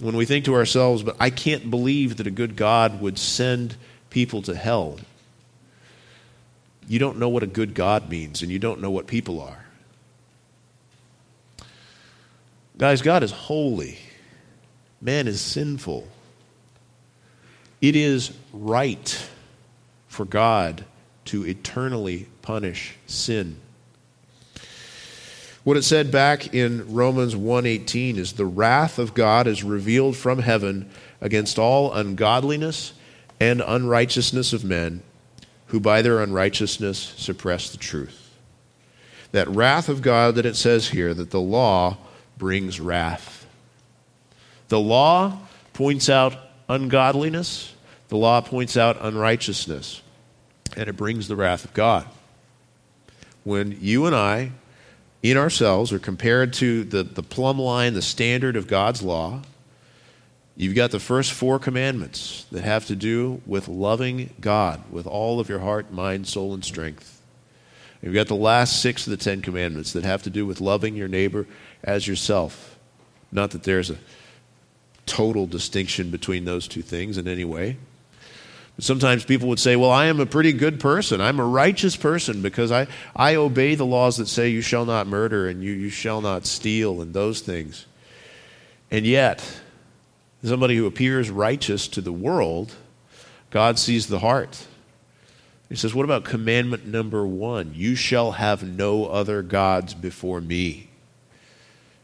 [0.01, 3.77] when we think to ourselves, but I can't believe that a good God would send
[4.09, 4.99] people to hell,
[6.85, 9.65] you don't know what a good God means, and you don't know what people are.
[12.77, 13.99] Guys, God is holy,
[14.99, 16.09] man is sinful.
[17.81, 19.29] It is right
[20.07, 20.83] for God
[21.25, 23.57] to eternally punish sin.
[25.63, 30.39] What it said back in Romans 1:18 is the wrath of God is revealed from
[30.39, 30.89] heaven
[31.21, 32.93] against all ungodliness
[33.39, 35.01] and unrighteousness of men
[35.67, 38.31] who by their unrighteousness suppress the truth.
[39.31, 41.97] That wrath of God that it says here that the law
[42.37, 43.45] brings wrath.
[44.69, 45.37] The law
[45.73, 46.35] points out
[46.69, 47.73] ungodliness,
[48.07, 50.01] the law points out unrighteousness,
[50.77, 52.07] and it brings the wrath of God.
[53.43, 54.51] When you and I
[55.21, 59.41] in ourselves are compared to the, the plumb line, the standard of God's law,
[60.55, 65.39] you've got the first four commandments that have to do with loving God with all
[65.39, 67.21] of your heart, mind, soul, and strength.
[68.01, 70.95] You've got the last six of the Ten Commandments that have to do with loving
[70.95, 71.45] your neighbor
[71.83, 72.77] as yourself.
[73.31, 73.97] Not that there's a
[75.09, 77.77] total distinction between those two things in any way.
[78.77, 81.19] Sometimes people would say, Well, I am a pretty good person.
[81.19, 85.07] I'm a righteous person because I, I obey the laws that say you shall not
[85.07, 87.85] murder and you, you shall not steal and those things.
[88.89, 89.43] And yet,
[90.43, 92.75] somebody who appears righteous to the world,
[93.49, 94.65] God sees the heart.
[95.67, 97.73] He says, What about commandment number one?
[97.75, 100.88] You shall have no other gods before me.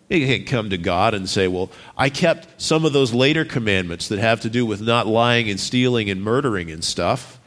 [0.10, 4.08] You can't come to God and say, Well, I kept some of those later commandments
[4.10, 7.39] that have to do with not lying and stealing and murdering and stuff.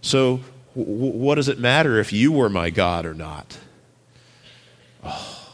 [0.00, 0.40] So,
[0.76, 3.58] w- what does it matter if you were my God or not?
[5.02, 5.48] Oh,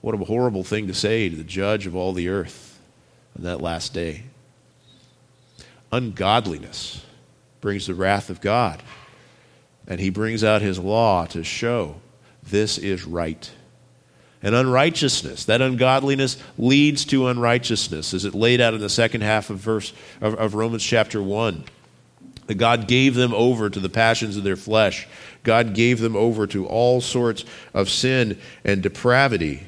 [0.00, 2.80] what a horrible thing to say to the judge of all the earth
[3.36, 4.24] on that last day.
[5.92, 7.04] Ungodliness
[7.60, 8.82] brings the wrath of God,
[9.86, 12.00] and he brings out his law to show
[12.42, 13.50] this is right
[14.42, 15.44] and unrighteousness.
[15.44, 19.92] That ungodliness leads to unrighteousness, as it laid out in the second half of verse
[20.20, 21.64] of, of, Romans chapter one.
[22.46, 25.06] That God gave them over to the passions of their flesh.
[25.42, 29.64] God gave them over to all sorts of sin and depravity.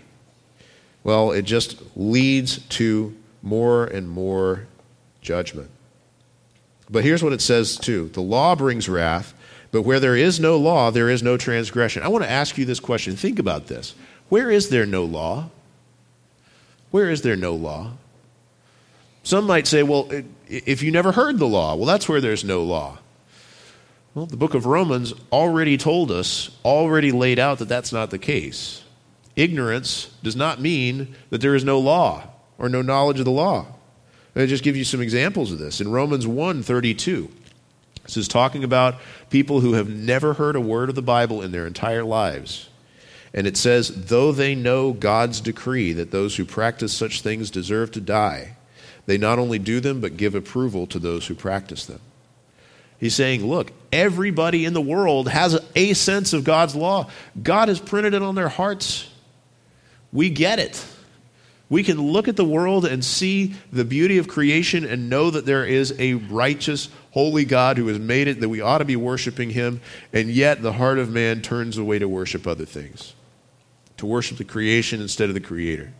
[1.05, 4.67] well, it just leads to more and more
[5.21, 5.71] judgment.
[6.91, 9.35] But here's what it says too the law brings wrath,
[9.71, 12.03] but where there is no law, there is no transgression.
[12.03, 13.17] I want to ask you this question.
[13.17, 13.95] Think about this.
[14.33, 15.51] Where is there no law?
[16.91, 17.91] Where is there no law?
[19.25, 20.11] Some might say, well,
[20.49, 22.97] if you never heard the law, well, that's where there's no law.
[24.15, 28.19] Well, the book of Romans already told us, already laid out that that's not the
[28.19, 28.83] case.
[29.37, 33.67] Ignorance does not mean that there is no law or no knowledge of the law.
[34.35, 35.79] I'll just give you some examples of this.
[35.79, 37.29] In Romans 1 32,
[38.05, 38.95] this is talking about
[39.29, 42.71] people who have never heard a word of the Bible in their entire lives.
[43.35, 47.91] And it says, though they know God's decree that those who practice such things deserve
[47.93, 48.57] to die,
[49.07, 52.01] they not only do them, but give approval to those who practice them.
[53.01, 57.11] He's saying, look, everybody in the world has a sense of God's law.
[57.43, 59.09] God has printed it on their hearts.
[60.13, 60.87] We get it.
[61.69, 65.47] We can look at the world and see the beauty of creation and know that
[65.47, 68.95] there is a righteous, holy God who has made it, that we ought to be
[68.95, 69.81] worshiping him,
[70.13, 73.15] and yet the heart of man turns away to worship other things,
[74.03, 75.93] to worship the creation instead of the creator.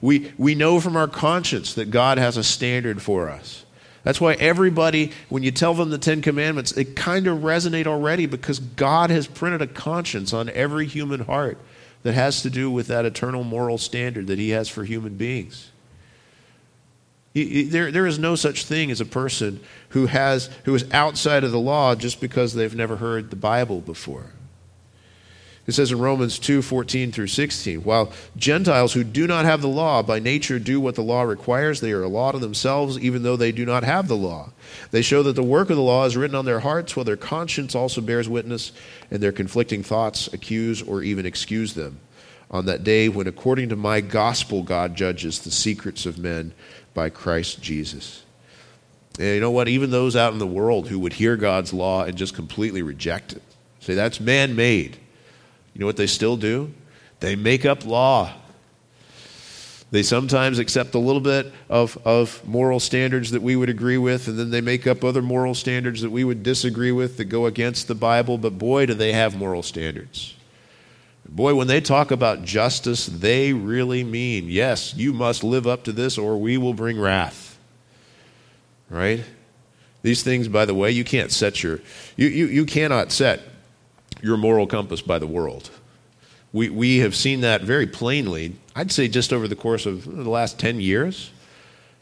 [0.00, 3.64] We, we know from our conscience that God has a standard for us.
[4.02, 8.26] That's why everybody, when you tell them the Ten Commandments, they kind of resonate already
[8.26, 11.56] because God has printed a conscience on every human heart
[12.02, 15.70] that has to do with that eternal moral standard that He has for human beings.
[17.32, 21.52] There, there is no such thing as a person who, has, who is outside of
[21.52, 24.32] the law just because they've never heard the Bible before.
[25.66, 29.68] It says in Romans 2 14 through 16, while Gentiles who do not have the
[29.68, 33.24] law by nature do what the law requires, they are a law to themselves, even
[33.24, 34.50] though they do not have the law.
[34.92, 37.16] They show that the work of the law is written on their hearts, while their
[37.16, 38.70] conscience also bears witness,
[39.10, 41.98] and their conflicting thoughts accuse or even excuse them.
[42.48, 46.52] On that day when, according to my gospel, God judges the secrets of men
[46.94, 48.22] by Christ Jesus.
[49.18, 49.66] And you know what?
[49.66, 53.32] Even those out in the world who would hear God's law and just completely reject
[53.32, 53.42] it,
[53.80, 54.98] say that's man made
[55.76, 56.72] you know what they still do?
[57.20, 58.32] They make up law.
[59.90, 64.26] They sometimes accept a little bit of, of moral standards that we would agree with,
[64.26, 67.44] and then they make up other moral standards that we would disagree with that go
[67.44, 70.34] against the Bible, but boy, do they have moral standards.
[71.28, 75.92] Boy, when they talk about justice, they really mean, yes, you must live up to
[75.92, 77.58] this or we will bring wrath.
[78.88, 79.22] Right?
[80.00, 81.80] These things, by the way, you can't set your,
[82.16, 83.42] you, you, you cannot set
[84.22, 85.70] your moral compass by the world.
[86.52, 90.30] We, we have seen that very plainly, I'd say just over the course of the
[90.30, 91.30] last 10 years.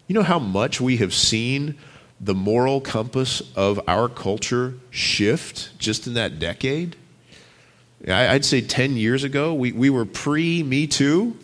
[0.07, 1.77] You know how much we have seen
[2.21, 6.97] the moral compass of our culture shift just in that decade?
[8.07, 11.39] I'd say 10 years ago, we, we were pre Me Too,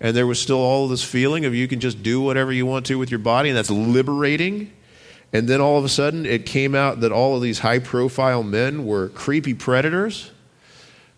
[0.00, 2.86] and there was still all this feeling of you can just do whatever you want
[2.86, 4.72] to with your body, and that's liberating.
[5.32, 8.42] And then all of a sudden, it came out that all of these high profile
[8.42, 10.30] men were creepy predators.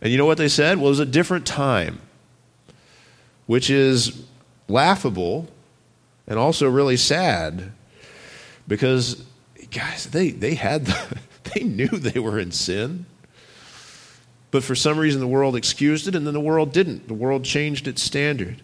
[0.01, 0.79] And you know what they said?
[0.79, 2.01] Well, it was a different time,
[3.47, 4.25] which is
[4.69, 5.49] laughable
[6.27, 7.73] and also really sad
[8.69, 9.25] because,
[9.71, 11.19] guys, they, they had, the,
[11.55, 13.07] they knew they were in sin.
[14.53, 17.09] But for some reason, the world excused it, and then the world didn't.
[17.09, 18.63] The world changed its standard.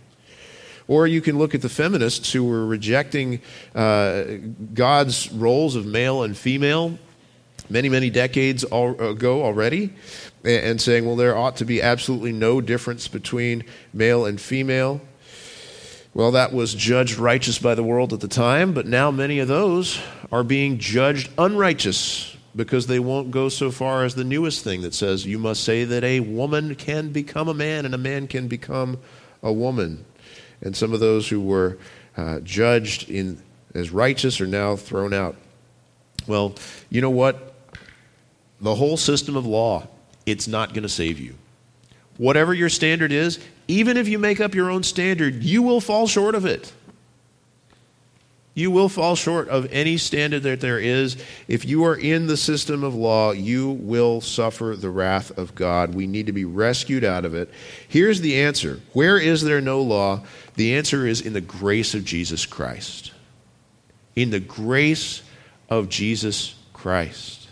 [0.90, 3.40] Or you can look at the feminists who were rejecting
[3.76, 4.24] uh,
[4.74, 6.98] God's roles of male and female
[7.68, 9.90] many, many decades ago already
[10.44, 13.62] and saying, well, there ought to be absolutely no difference between
[13.94, 15.00] male and female.
[16.12, 19.46] Well, that was judged righteous by the world at the time, but now many of
[19.46, 24.82] those are being judged unrighteous because they won't go so far as the newest thing
[24.82, 28.26] that says you must say that a woman can become a man and a man
[28.26, 28.98] can become
[29.40, 30.04] a woman
[30.62, 31.78] and some of those who were
[32.16, 33.40] uh, judged in,
[33.74, 35.36] as righteous are now thrown out.
[36.26, 36.54] Well,
[36.90, 37.54] you know what?
[38.60, 39.86] The whole system of law,
[40.26, 41.34] it's not going to save you.
[42.18, 46.06] Whatever your standard is, even if you make up your own standard, you will fall
[46.06, 46.72] short of it.
[48.54, 51.16] You will fall short of any standard that there is.
[51.46, 55.94] If you are in the system of law, you will suffer the wrath of God.
[55.94, 57.48] We need to be rescued out of it.
[57.88, 60.24] Here's the answer Where is there no law?
[60.56, 63.12] The answer is in the grace of Jesus Christ.
[64.16, 65.22] In the grace
[65.68, 67.48] of Jesus Christ.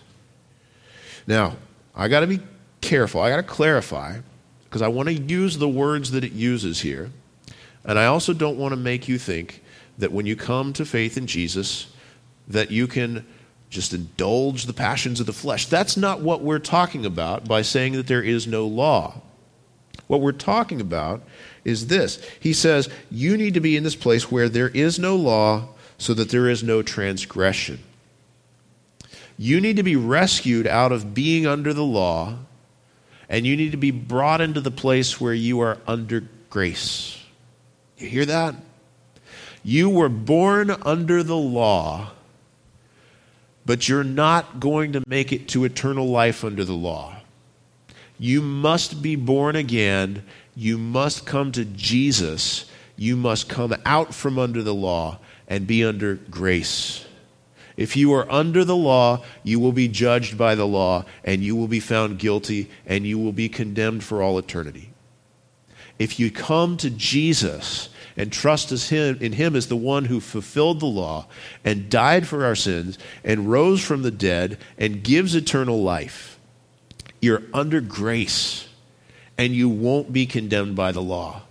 [1.28, 1.56] Now,
[1.94, 2.40] I got to be
[2.80, 3.20] careful.
[3.20, 4.18] I got to clarify
[4.64, 7.10] because I want to use the words that it uses here.
[7.84, 9.62] And I also don't want to make you think
[9.98, 11.88] that when you come to faith in Jesus,
[12.48, 13.26] that you can
[13.70, 15.66] just indulge the passions of the flesh.
[15.66, 19.20] That's not what we're talking about by saying that there is no law.
[20.06, 21.22] What we're talking about
[21.64, 22.24] is this.
[22.40, 25.68] He says, You need to be in this place where there is no law,
[25.98, 27.80] so that there is no transgression.
[29.36, 32.38] You need to be rescued out of being under the law,
[33.28, 37.22] and you need to be brought into the place where you are under grace.
[37.98, 38.54] You hear that?
[39.68, 42.12] You were born under the law,
[43.66, 47.16] but you're not going to make it to eternal life under the law.
[48.18, 50.22] You must be born again.
[50.56, 52.64] You must come to Jesus.
[52.96, 57.04] You must come out from under the law and be under grace.
[57.76, 61.54] If you are under the law, you will be judged by the law, and you
[61.54, 64.92] will be found guilty, and you will be condemned for all eternity.
[65.98, 70.86] If you come to Jesus and trust in Him as the one who fulfilled the
[70.86, 71.26] law
[71.64, 76.38] and died for our sins and rose from the dead and gives eternal life,
[77.20, 78.68] you're under grace
[79.38, 81.42] and you won't be condemned by the law.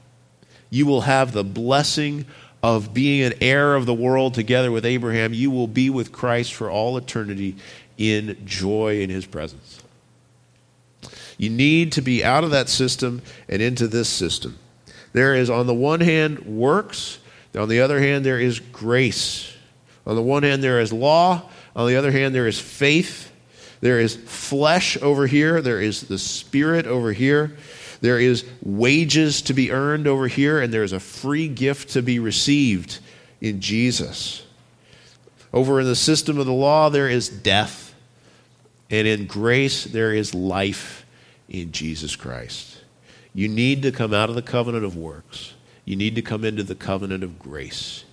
[0.69, 2.25] You will have the blessing
[2.61, 5.33] of being an heir of the world together with Abraham.
[5.33, 7.55] You will be with Christ for all eternity
[7.97, 9.81] in joy in his presence.
[11.37, 14.57] You need to be out of that system and into this system.
[15.17, 17.17] There is, on the one hand, works.
[17.55, 19.51] On the other hand, there is grace.
[20.05, 21.41] On the one hand, there is law.
[21.75, 23.31] On the other hand, there is faith.
[23.81, 25.59] There is flesh over here.
[25.59, 27.57] There is the spirit over here.
[27.99, 32.03] There is wages to be earned over here, and there is a free gift to
[32.03, 32.99] be received
[33.41, 34.45] in Jesus.
[35.51, 37.95] Over in the system of the law, there is death.
[38.91, 41.07] And in grace, there is life
[41.49, 42.76] in Jesus Christ.
[43.37, 45.53] You need to come out of the covenant of works.
[45.85, 48.03] You need to come into the covenant of grace.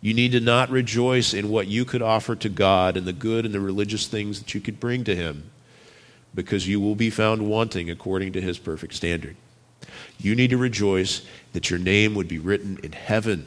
[0.00, 3.44] You need to not rejoice in what you could offer to God and the good
[3.44, 5.52] and the religious things that you could bring to Him,
[6.34, 9.36] because you will be found wanting according to His perfect standard.
[10.18, 13.46] You need to rejoice that your name would be written in heaven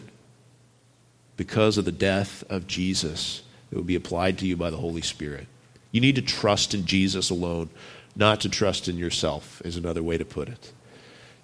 [1.36, 5.02] because of the death of Jesus that would be applied to you by the Holy
[5.02, 5.48] Spirit.
[5.92, 7.72] You need to trust in Jesus alone,
[8.16, 10.72] not to trust in yourself, is another way to put it.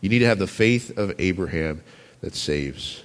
[0.02, 1.84] You need to have the faith of Abraham
[2.22, 3.04] that saves.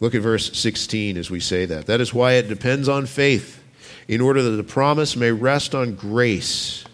[0.00, 1.86] Look at verse 16 as we say that.
[1.86, 3.62] That is why it depends on faith,
[4.06, 6.84] in order that the promise may rest on grace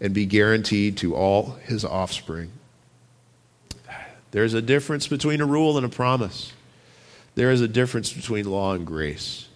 [0.00, 2.52] and be guaranteed to all his offspring.
[4.30, 6.52] There's a difference between a rule and a promise.
[7.34, 9.48] There is a difference between law and grace.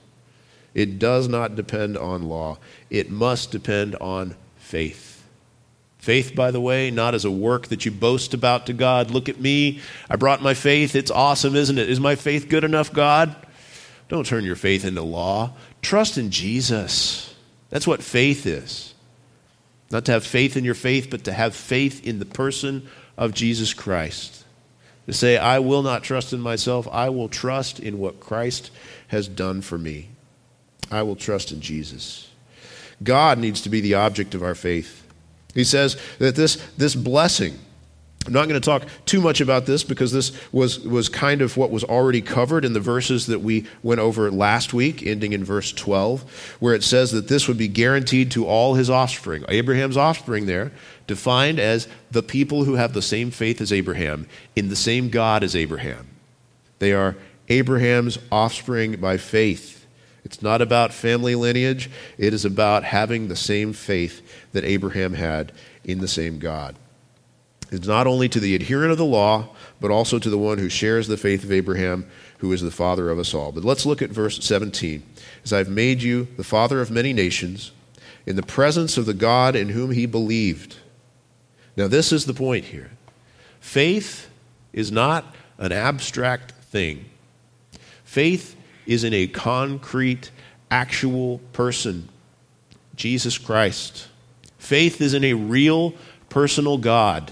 [0.74, 2.58] It does not depend on law,
[2.90, 5.07] it must depend on faith.
[6.08, 9.10] Faith, by the way, not as a work that you boast about to God.
[9.10, 9.80] Look at me.
[10.08, 10.96] I brought my faith.
[10.96, 11.90] It's awesome, isn't it?
[11.90, 13.36] Is my faith good enough, God?
[14.08, 15.52] Don't turn your faith into law.
[15.82, 17.34] Trust in Jesus.
[17.68, 18.94] That's what faith is.
[19.90, 22.88] Not to have faith in your faith, but to have faith in the person
[23.18, 24.46] of Jesus Christ.
[25.08, 28.70] To say, I will not trust in myself, I will trust in what Christ
[29.08, 30.08] has done for me.
[30.90, 32.30] I will trust in Jesus.
[33.02, 34.97] God needs to be the object of our faith.
[35.58, 37.58] He says that this, this blessing,
[38.24, 41.56] I'm not going to talk too much about this because this was, was kind of
[41.56, 45.42] what was already covered in the verses that we went over last week, ending in
[45.42, 49.44] verse 12, where it says that this would be guaranteed to all his offspring.
[49.48, 50.70] Abraham's offspring there,
[51.08, 55.42] defined as the people who have the same faith as Abraham, in the same God
[55.42, 56.06] as Abraham.
[56.78, 57.16] They are
[57.48, 59.78] Abraham's offspring by faith.
[60.24, 64.20] It's not about family lineage, it is about having the same faith
[64.58, 65.52] that Abraham had
[65.84, 66.74] in the same God.
[67.70, 69.50] It's not only to the adherent of the law,
[69.80, 73.08] but also to the one who shares the faith of Abraham, who is the father
[73.08, 73.52] of us all.
[73.52, 75.04] But let's look at verse 17.
[75.44, 77.70] As I've made you the father of many nations,
[78.26, 80.78] in the presence of the God in whom he believed.
[81.76, 82.90] Now, this is the point here.
[83.60, 84.28] Faith
[84.72, 87.04] is not an abstract thing.
[88.02, 88.56] Faith
[88.86, 90.32] is in a concrete,
[90.68, 92.08] actual person,
[92.96, 94.08] Jesus Christ.
[94.58, 95.94] Faith is in a real,
[96.28, 97.30] personal God.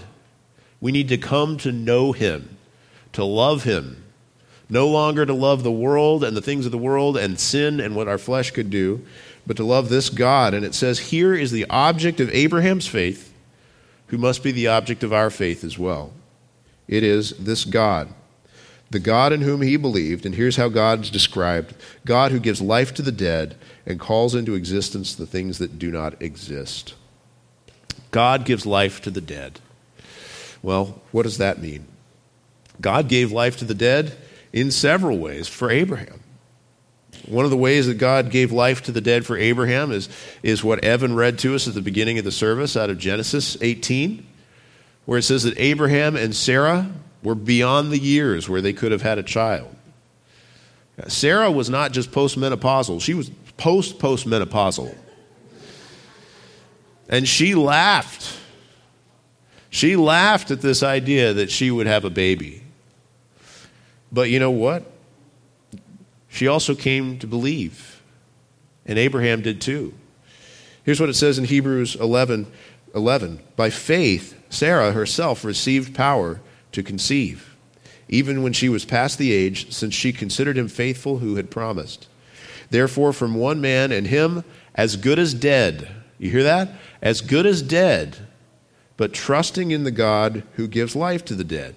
[0.79, 2.57] We need to come to know Him,
[3.13, 4.03] to love Him,
[4.69, 7.95] no longer to love the world and the things of the world and sin and
[7.95, 9.05] what our flesh could do,
[9.45, 10.53] but to love this God.
[10.53, 13.33] And it says, Here is the object of Abraham's faith,
[14.07, 16.11] who must be the object of our faith as well.
[16.87, 18.13] It is this God
[18.89, 21.75] the God in whom he believed, and here's how God's described
[22.05, 23.55] God who gives life to the dead
[23.85, 26.95] and calls into existence the things that do not exist.
[28.11, 29.59] God gives life to the dead.
[30.61, 31.85] Well, what does that mean?
[32.79, 34.15] God gave life to the dead
[34.53, 36.21] in several ways for Abraham.
[37.25, 40.07] One of the ways that God gave life to the dead for Abraham is,
[40.43, 43.57] is what Evan read to us at the beginning of the service out of Genesis
[43.61, 44.25] 18
[45.07, 46.91] where it says that Abraham and Sarah
[47.23, 49.73] were beyond the years where they could have had a child.
[51.07, 54.95] Sarah was not just postmenopausal, she was post postmenopausal.
[57.09, 58.37] And she laughed.
[59.69, 62.63] She laughed at this idea that she would have a baby.
[64.11, 64.89] But you know what?
[66.27, 68.01] She also came to believe.
[68.85, 69.93] And Abraham did too.
[70.83, 72.47] Here's what it says in Hebrews 11
[72.95, 73.41] 11.
[73.55, 76.39] By faith, Sarah herself received power
[76.71, 77.55] to conceive,
[78.07, 82.07] even when she was past the age, since she considered him faithful who had promised.
[82.69, 84.43] Therefore, from one man and him
[84.73, 85.89] as good as dead,
[86.19, 86.69] you hear that?
[87.01, 88.17] As good as dead,
[88.95, 91.75] but trusting in the God who gives life to the dead.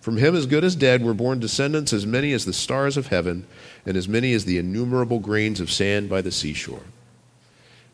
[0.00, 3.06] From him as good as dead were born descendants as many as the stars of
[3.06, 3.46] heaven
[3.86, 6.82] and as many as the innumerable grains of sand by the seashore.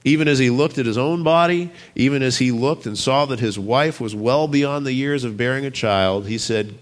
[0.02, 3.38] Even as he looked at his own body, even as he looked and saw that
[3.38, 6.74] his wife was well beyond the years of bearing a child, he said,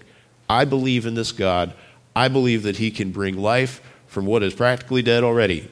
[0.49, 1.73] I believe in this God.
[2.15, 5.69] I believe that he can bring life from what is practically dead already.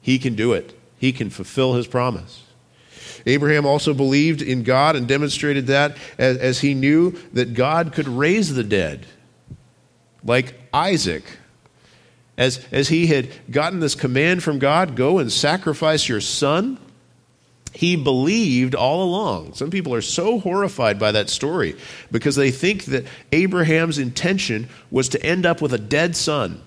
[0.00, 2.42] He can do it, he can fulfill his promise.
[3.26, 8.08] Abraham also believed in God and demonstrated that as, as he knew that God could
[8.08, 9.06] raise the dead,
[10.24, 11.24] like Isaac.
[12.36, 16.78] As, as he had gotten this command from God, go and sacrifice your son,
[17.72, 19.54] he believed all along.
[19.54, 21.76] Some people are so horrified by that story
[22.10, 26.62] because they think that Abraham's intention was to end up with a dead son.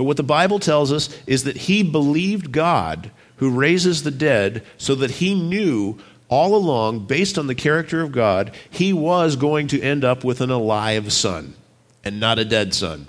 [0.00, 4.64] But what the Bible tells us is that he believed God who raises the dead
[4.78, 5.98] so that he knew
[6.30, 10.40] all along, based on the character of God, he was going to end up with
[10.40, 11.52] an alive son
[12.02, 13.08] and not a dead son.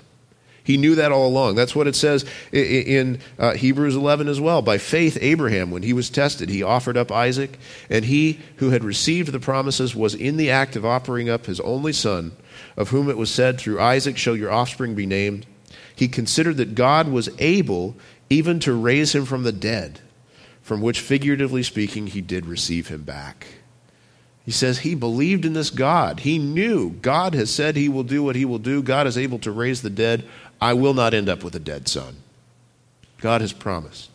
[0.64, 1.54] He knew that all along.
[1.54, 4.60] That's what it says in uh, Hebrews 11 as well.
[4.60, 8.84] By faith, Abraham, when he was tested, he offered up Isaac, and he who had
[8.84, 12.32] received the promises was in the act of offering up his only son,
[12.76, 15.46] of whom it was said, Through Isaac shall your offspring be named.
[15.94, 17.96] He considered that God was able
[18.30, 20.00] even to raise him from the dead
[20.62, 23.46] from which, figuratively speaking, he did receive him back.
[24.44, 26.20] He says he believed in this God.
[26.20, 28.82] He knew God has said he will do what he will do.
[28.82, 30.24] God is able to raise the dead.
[30.60, 32.16] I will not end up with a dead son.
[33.20, 34.10] God has promised.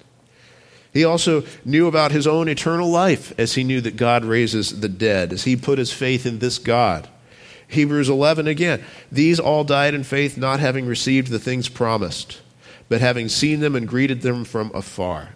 [0.93, 4.89] He also knew about his own eternal life as he knew that God raises the
[4.89, 7.07] dead, as he put his faith in this God.
[7.67, 8.83] Hebrews 11 again.
[9.11, 12.41] These all died in faith, not having received the things promised,
[12.89, 15.29] but having seen them and greeted them from afar.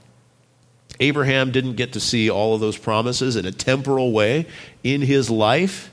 [0.99, 4.45] Abraham didn't get to see all of those promises in a temporal way
[4.83, 5.91] in his life,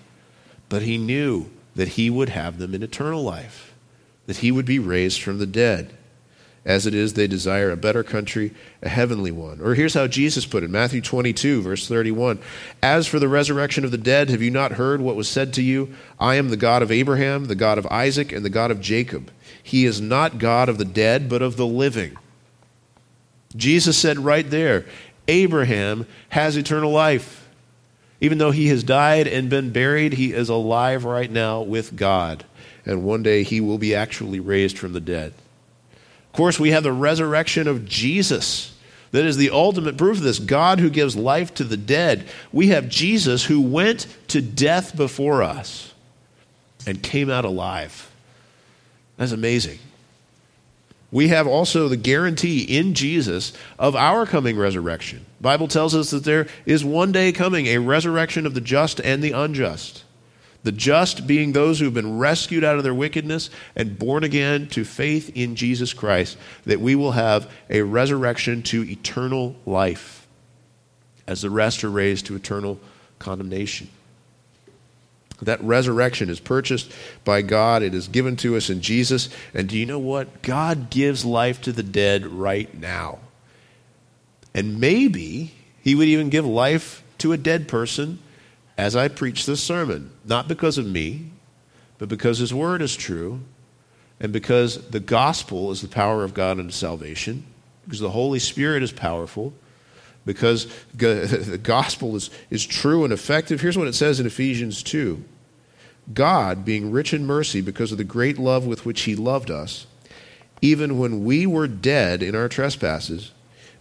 [0.68, 3.74] but he knew that he would have them in eternal life,
[4.26, 5.96] that he would be raised from the dead.
[6.68, 8.52] As it is, they desire a better country,
[8.82, 9.58] a heavenly one.
[9.62, 12.38] Or here's how Jesus put it Matthew 22, verse 31.
[12.82, 15.62] As for the resurrection of the dead, have you not heard what was said to
[15.62, 15.94] you?
[16.20, 19.30] I am the God of Abraham, the God of Isaac, and the God of Jacob.
[19.62, 22.18] He is not God of the dead, but of the living.
[23.56, 24.84] Jesus said right there
[25.26, 27.48] Abraham has eternal life.
[28.20, 32.44] Even though he has died and been buried, he is alive right now with God.
[32.84, 35.32] And one day he will be actually raised from the dead.
[36.28, 38.74] Of course, we have the resurrection of Jesus.
[39.10, 42.28] That is the ultimate proof of this God who gives life to the dead.
[42.52, 45.94] We have Jesus who went to death before us
[46.86, 48.10] and came out alive.
[49.16, 49.78] That's amazing
[51.10, 55.24] we have also the guarantee in Jesus of our coming resurrection.
[55.38, 59.00] The Bible tells us that there is one day coming a resurrection of the just
[59.00, 60.04] and the unjust.
[60.64, 64.66] The just being those who have been rescued out of their wickedness and born again
[64.68, 70.26] to faith in Jesus Christ, that we will have a resurrection to eternal life,
[71.26, 72.80] as the rest are raised to eternal
[73.18, 73.88] condemnation.
[75.42, 76.90] That resurrection is purchased
[77.24, 77.82] by God.
[77.82, 79.28] It is given to us in Jesus.
[79.54, 80.42] And do you know what?
[80.42, 83.20] God gives life to the dead right now.
[84.52, 88.18] And maybe He would even give life to a dead person
[88.78, 90.10] as I preach this sermon.
[90.24, 91.32] Not because of me,
[91.98, 93.40] but because His Word is true,
[94.20, 97.44] and because the gospel is the power of God unto salvation,
[97.84, 99.52] because the Holy Spirit is powerful
[100.28, 103.60] because the gospel is, is true and effective.
[103.60, 105.24] Here's what it says in Ephesians 2
[106.12, 109.86] God, being rich in mercy because of the great love with which he loved us,
[110.60, 113.32] even when we were dead in our trespasses,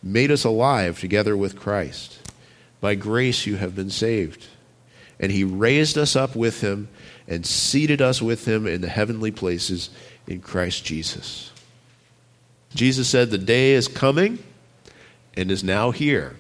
[0.01, 2.19] made us alive together with Christ.
[2.79, 4.47] By grace you have been saved.
[5.19, 6.89] And he raised us up with him
[7.27, 9.89] and seated us with him in the heavenly places
[10.27, 11.51] in Christ Jesus.
[12.73, 14.39] Jesus said, The day is coming
[15.35, 16.35] and is now here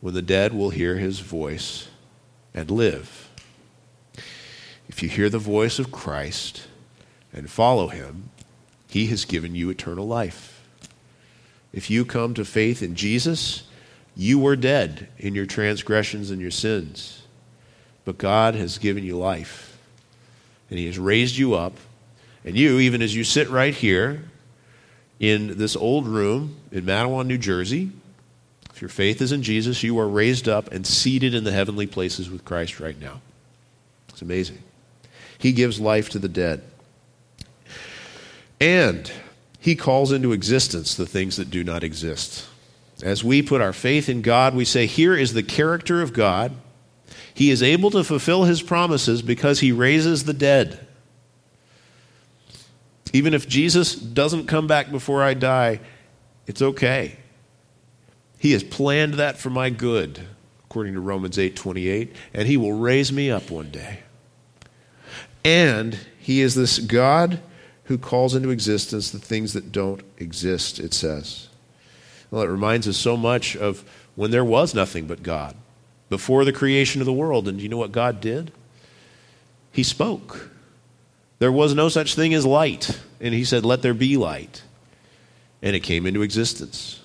[0.00, 1.88] when the dead will hear his voice
[2.54, 3.28] and live.
[4.88, 6.66] if you hear the voice of Christ
[7.32, 8.30] and follow him,
[8.88, 10.66] he has given you eternal life.
[11.72, 13.62] If you come to faith in Jesus,
[14.16, 17.19] you were dead in your transgressions and your sins,
[18.10, 19.78] but God has given you life,
[20.68, 21.74] and He has raised you up.
[22.44, 24.24] And you, even as you sit right here
[25.20, 27.92] in this old room in Matawan, New Jersey,
[28.70, 31.86] if your faith is in Jesus, you are raised up and seated in the heavenly
[31.86, 33.20] places with Christ right now.
[34.08, 34.58] It's amazing.
[35.38, 36.64] He gives life to the dead.
[38.60, 39.08] And
[39.60, 42.48] he calls into existence the things that do not exist.
[43.04, 46.56] As we put our faith in God, we say, Here is the character of God.
[47.34, 50.86] He is able to fulfill his promises because he raises the dead.
[53.12, 55.80] Even if Jesus doesn't come back before I die,
[56.46, 57.16] it's okay.
[58.38, 60.20] He has planned that for my good,
[60.64, 64.00] according to Romans 8:28, and he will raise me up one day.
[65.44, 67.40] And he is this God
[67.84, 71.48] who calls into existence the things that don't exist, it says.
[72.30, 75.56] Well, it reminds us so much of when there was nothing but God,
[76.10, 77.48] before the creation of the world.
[77.48, 78.52] And you know what God did?
[79.72, 80.50] He spoke.
[81.38, 83.00] There was no such thing as light.
[83.20, 84.62] And He said, Let there be light.
[85.62, 87.00] And it came into existence.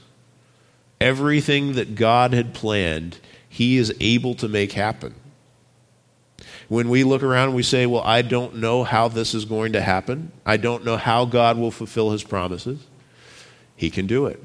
[1.00, 5.14] Everything that God had planned, He is able to make happen.
[6.68, 9.74] When we look around and we say, Well, I don't know how this is going
[9.74, 12.80] to happen, I don't know how God will fulfill His promises,
[13.76, 14.44] He can do it.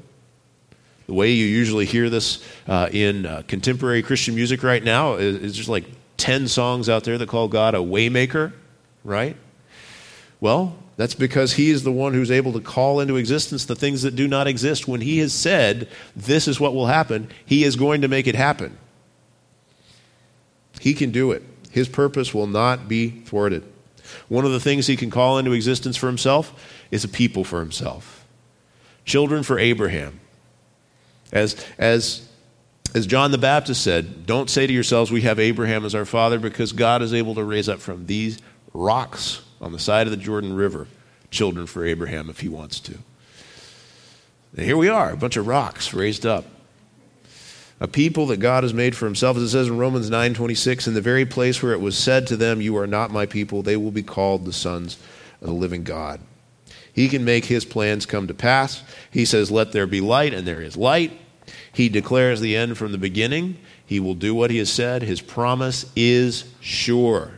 [1.11, 5.35] The way you usually hear this uh, in uh, contemporary Christian music right now is,
[5.43, 5.83] is just like
[6.15, 8.53] 10 songs out there that call God a waymaker,
[9.03, 9.35] right?
[10.39, 14.03] Well, that's because he is the one who's able to call into existence the things
[14.03, 14.87] that do not exist.
[14.87, 18.35] When he has said, this is what will happen, he is going to make it
[18.35, 18.77] happen.
[20.79, 21.43] He can do it.
[21.71, 23.65] His purpose will not be thwarted.
[24.29, 26.53] One of the things he can call into existence for himself
[26.89, 28.25] is a people for himself.
[29.03, 30.20] Children for Abraham.
[31.31, 32.27] As, as,
[32.93, 36.39] as John the Baptist said, don't say to yourselves, we have Abraham as our father,
[36.39, 38.39] because God is able to raise up from these
[38.73, 40.87] rocks on the side of the Jordan River
[41.29, 42.97] children for Abraham if he wants to.
[44.55, 46.45] And here we are, a bunch of rocks raised up.
[47.79, 50.93] A people that God has made for himself, as it says in Romans 9:26, in
[50.93, 53.77] the very place where it was said to them, You are not my people, they
[53.77, 54.97] will be called the sons
[55.41, 56.19] of the living God.
[56.93, 58.83] He can make his plans come to pass.
[59.09, 61.19] He says, Let there be light, and there is light.
[61.73, 63.57] He declares the end from the beginning.
[63.85, 65.01] He will do what he has said.
[65.01, 67.31] His promise is sure.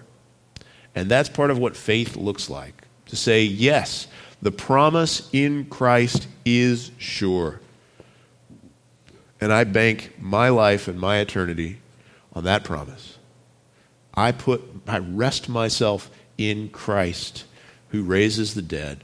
[0.95, 4.08] And that's part of what faith looks like to say, Yes,
[4.41, 7.60] the promise in Christ is sure.
[9.39, 11.80] And I bank my life and my eternity
[12.34, 13.18] on that promise.
[14.14, 17.45] I put I rest myself in Christ
[17.89, 19.04] who raises the dead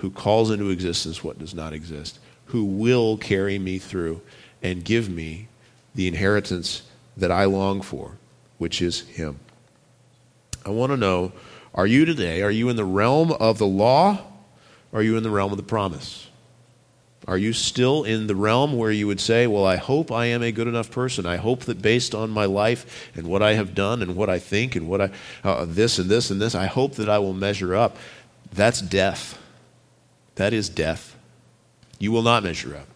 [0.00, 4.20] who calls into existence what does not exist, who will carry me through
[4.62, 5.48] and give me
[5.94, 6.82] the inheritance
[7.16, 8.12] that I long for,
[8.58, 9.38] which is Him.
[10.64, 11.32] I want to know
[11.74, 14.18] are you today, are you in the realm of the law,
[14.90, 16.28] or are you in the realm of the promise?
[17.28, 20.42] Are you still in the realm where you would say, Well, I hope I am
[20.42, 21.26] a good enough person.
[21.26, 24.38] I hope that based on my life and what I have done and what I
[24.38, 25.10] think and what I,
[25.44, 27.98] uh, this and this and this, I hope that I will measure up.
[28.52, 29.38] That's death.
[30.40, 31.18] That is death.
[31.98, 32.86] You will not measure up.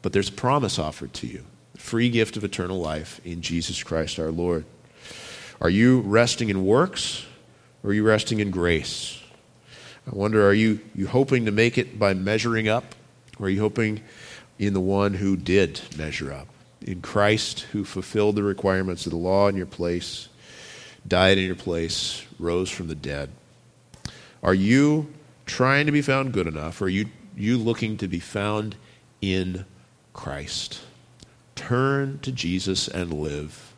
[0.00, 1.44] But there's promise offered to you
[1.76, 4.64] free gift of eternal life in Jesus Christ our Lord.
[5.60, 7.26] Are you resting in works
[7.84, 9.20] or are you resting in grace?
[10.10, 12.94] I wonder, are you, you hoping to make it by measuring up?
[13.38, 14.00] Or are you hoping
[14.58, 16.48] in the one who did measure up?
[16.80, 20.30] In Christ, who fulfilled the requirements of the law in your place,
[21.06, 23.28] died in your place, rose from the dead?
[24.42, 25.12] Are you
[25.46, 28.76] trying to be found good enough, or are you, you looking to be found
[29.20, 29.64] in
[30.12, 30.80] Christ?
[31.54, 33.74] Turn to Jesus and live.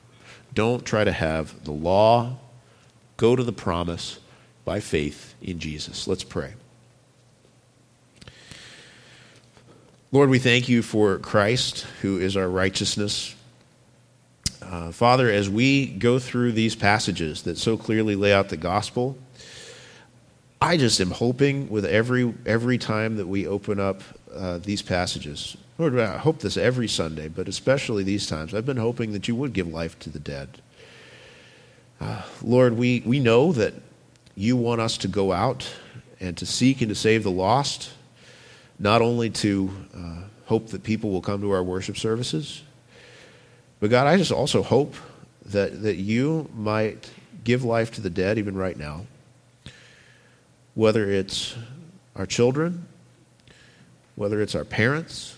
[0.55, 2.37] Don't try to have the law.
[3.17, 4.19] Go to the promise
[4.65, 6.07] by faith in Jesus.
[6.07, 6.55] Let's pray.
[10.13, 13.35] Lord, we thank you for Christ, who is our righteousness.
[14.63, 19.19] Uh, Father, as we go through these passages that so clearly lay out the gospel,
[20.65, 24.01] I just am hoping with every every time that we open up
[24.35, 25.59] uh, these passages.
[25.77, 28.55] Lord, I hope this every Sunday, but especially these times.
[28.55, 30.63] I've been hoping that you would give life to the dead.
[32.01, 33.75] Uh, Lord, we, we know that
[34.37, 35.71] you want us to go out
[36.19, 37.93] and to seek and to save the lost,
[38.79, 42.63] not only to uh, hope that people will come to our worship services,
[43.81, 44.95] but God, I just also hope
[45.45, 47.11] that, that you might
[47.45, 49.05] give life to the dead even right now.
[50.75, 51.55] Whether it's
[52.17, 52.87] our children,
[54.17, 55.37] whether it's our parents,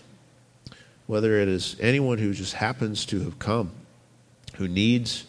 [1.05, 3.71] whether it is anyone who just happens to have come,
[4.55, 5.25] who needs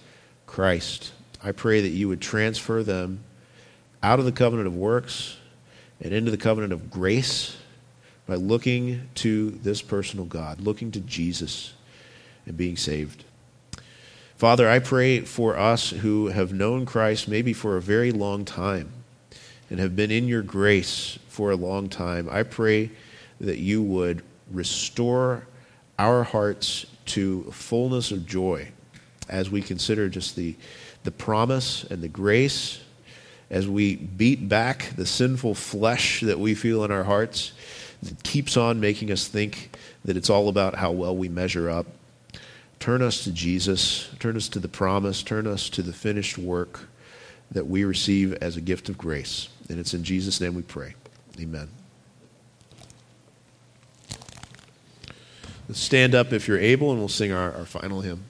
[0.47, 3.21] Christ, I pray that you would transfer them
[4.03, 5.37] out of the covenant of works
[6.01, 7.57] and into the covenant of grace
[8.27, 11.73] by looking to this personal God, looking to Jesus
[12.47, 13.25] and being saved.
[14.37, 18.93] Father, I pray for us who have known Christ maybe for a very long time
[19.71, 22.29] and have been in your grace for a long time.
[22.31, 22.91] I pray
[23.41, 25.47] that you would restore
[25.99, 28.69] our hearts to fullness of joy
[29.29, 30.57] as we consider just the,
[31.05, 32.81] the promise and the grace,
[33.51, 37.53] as we beat back the sinful flesh that we feel in our hearts
[38.03, 41.87] that keeps on making us think that it's all about how well we measure up.
[42.79, 46.89] Turn us to Jesus, turn us to the promise, turn us to the finished work
[47.51, 49.49] that we receive as a gift of grace.
[49.69, 50.95] And it's in Jesus' name we pray.
[51.39, 51.69] Amen.
[55.73, 58.25] Stand up if you're able, and we'll sing our, our final hymn.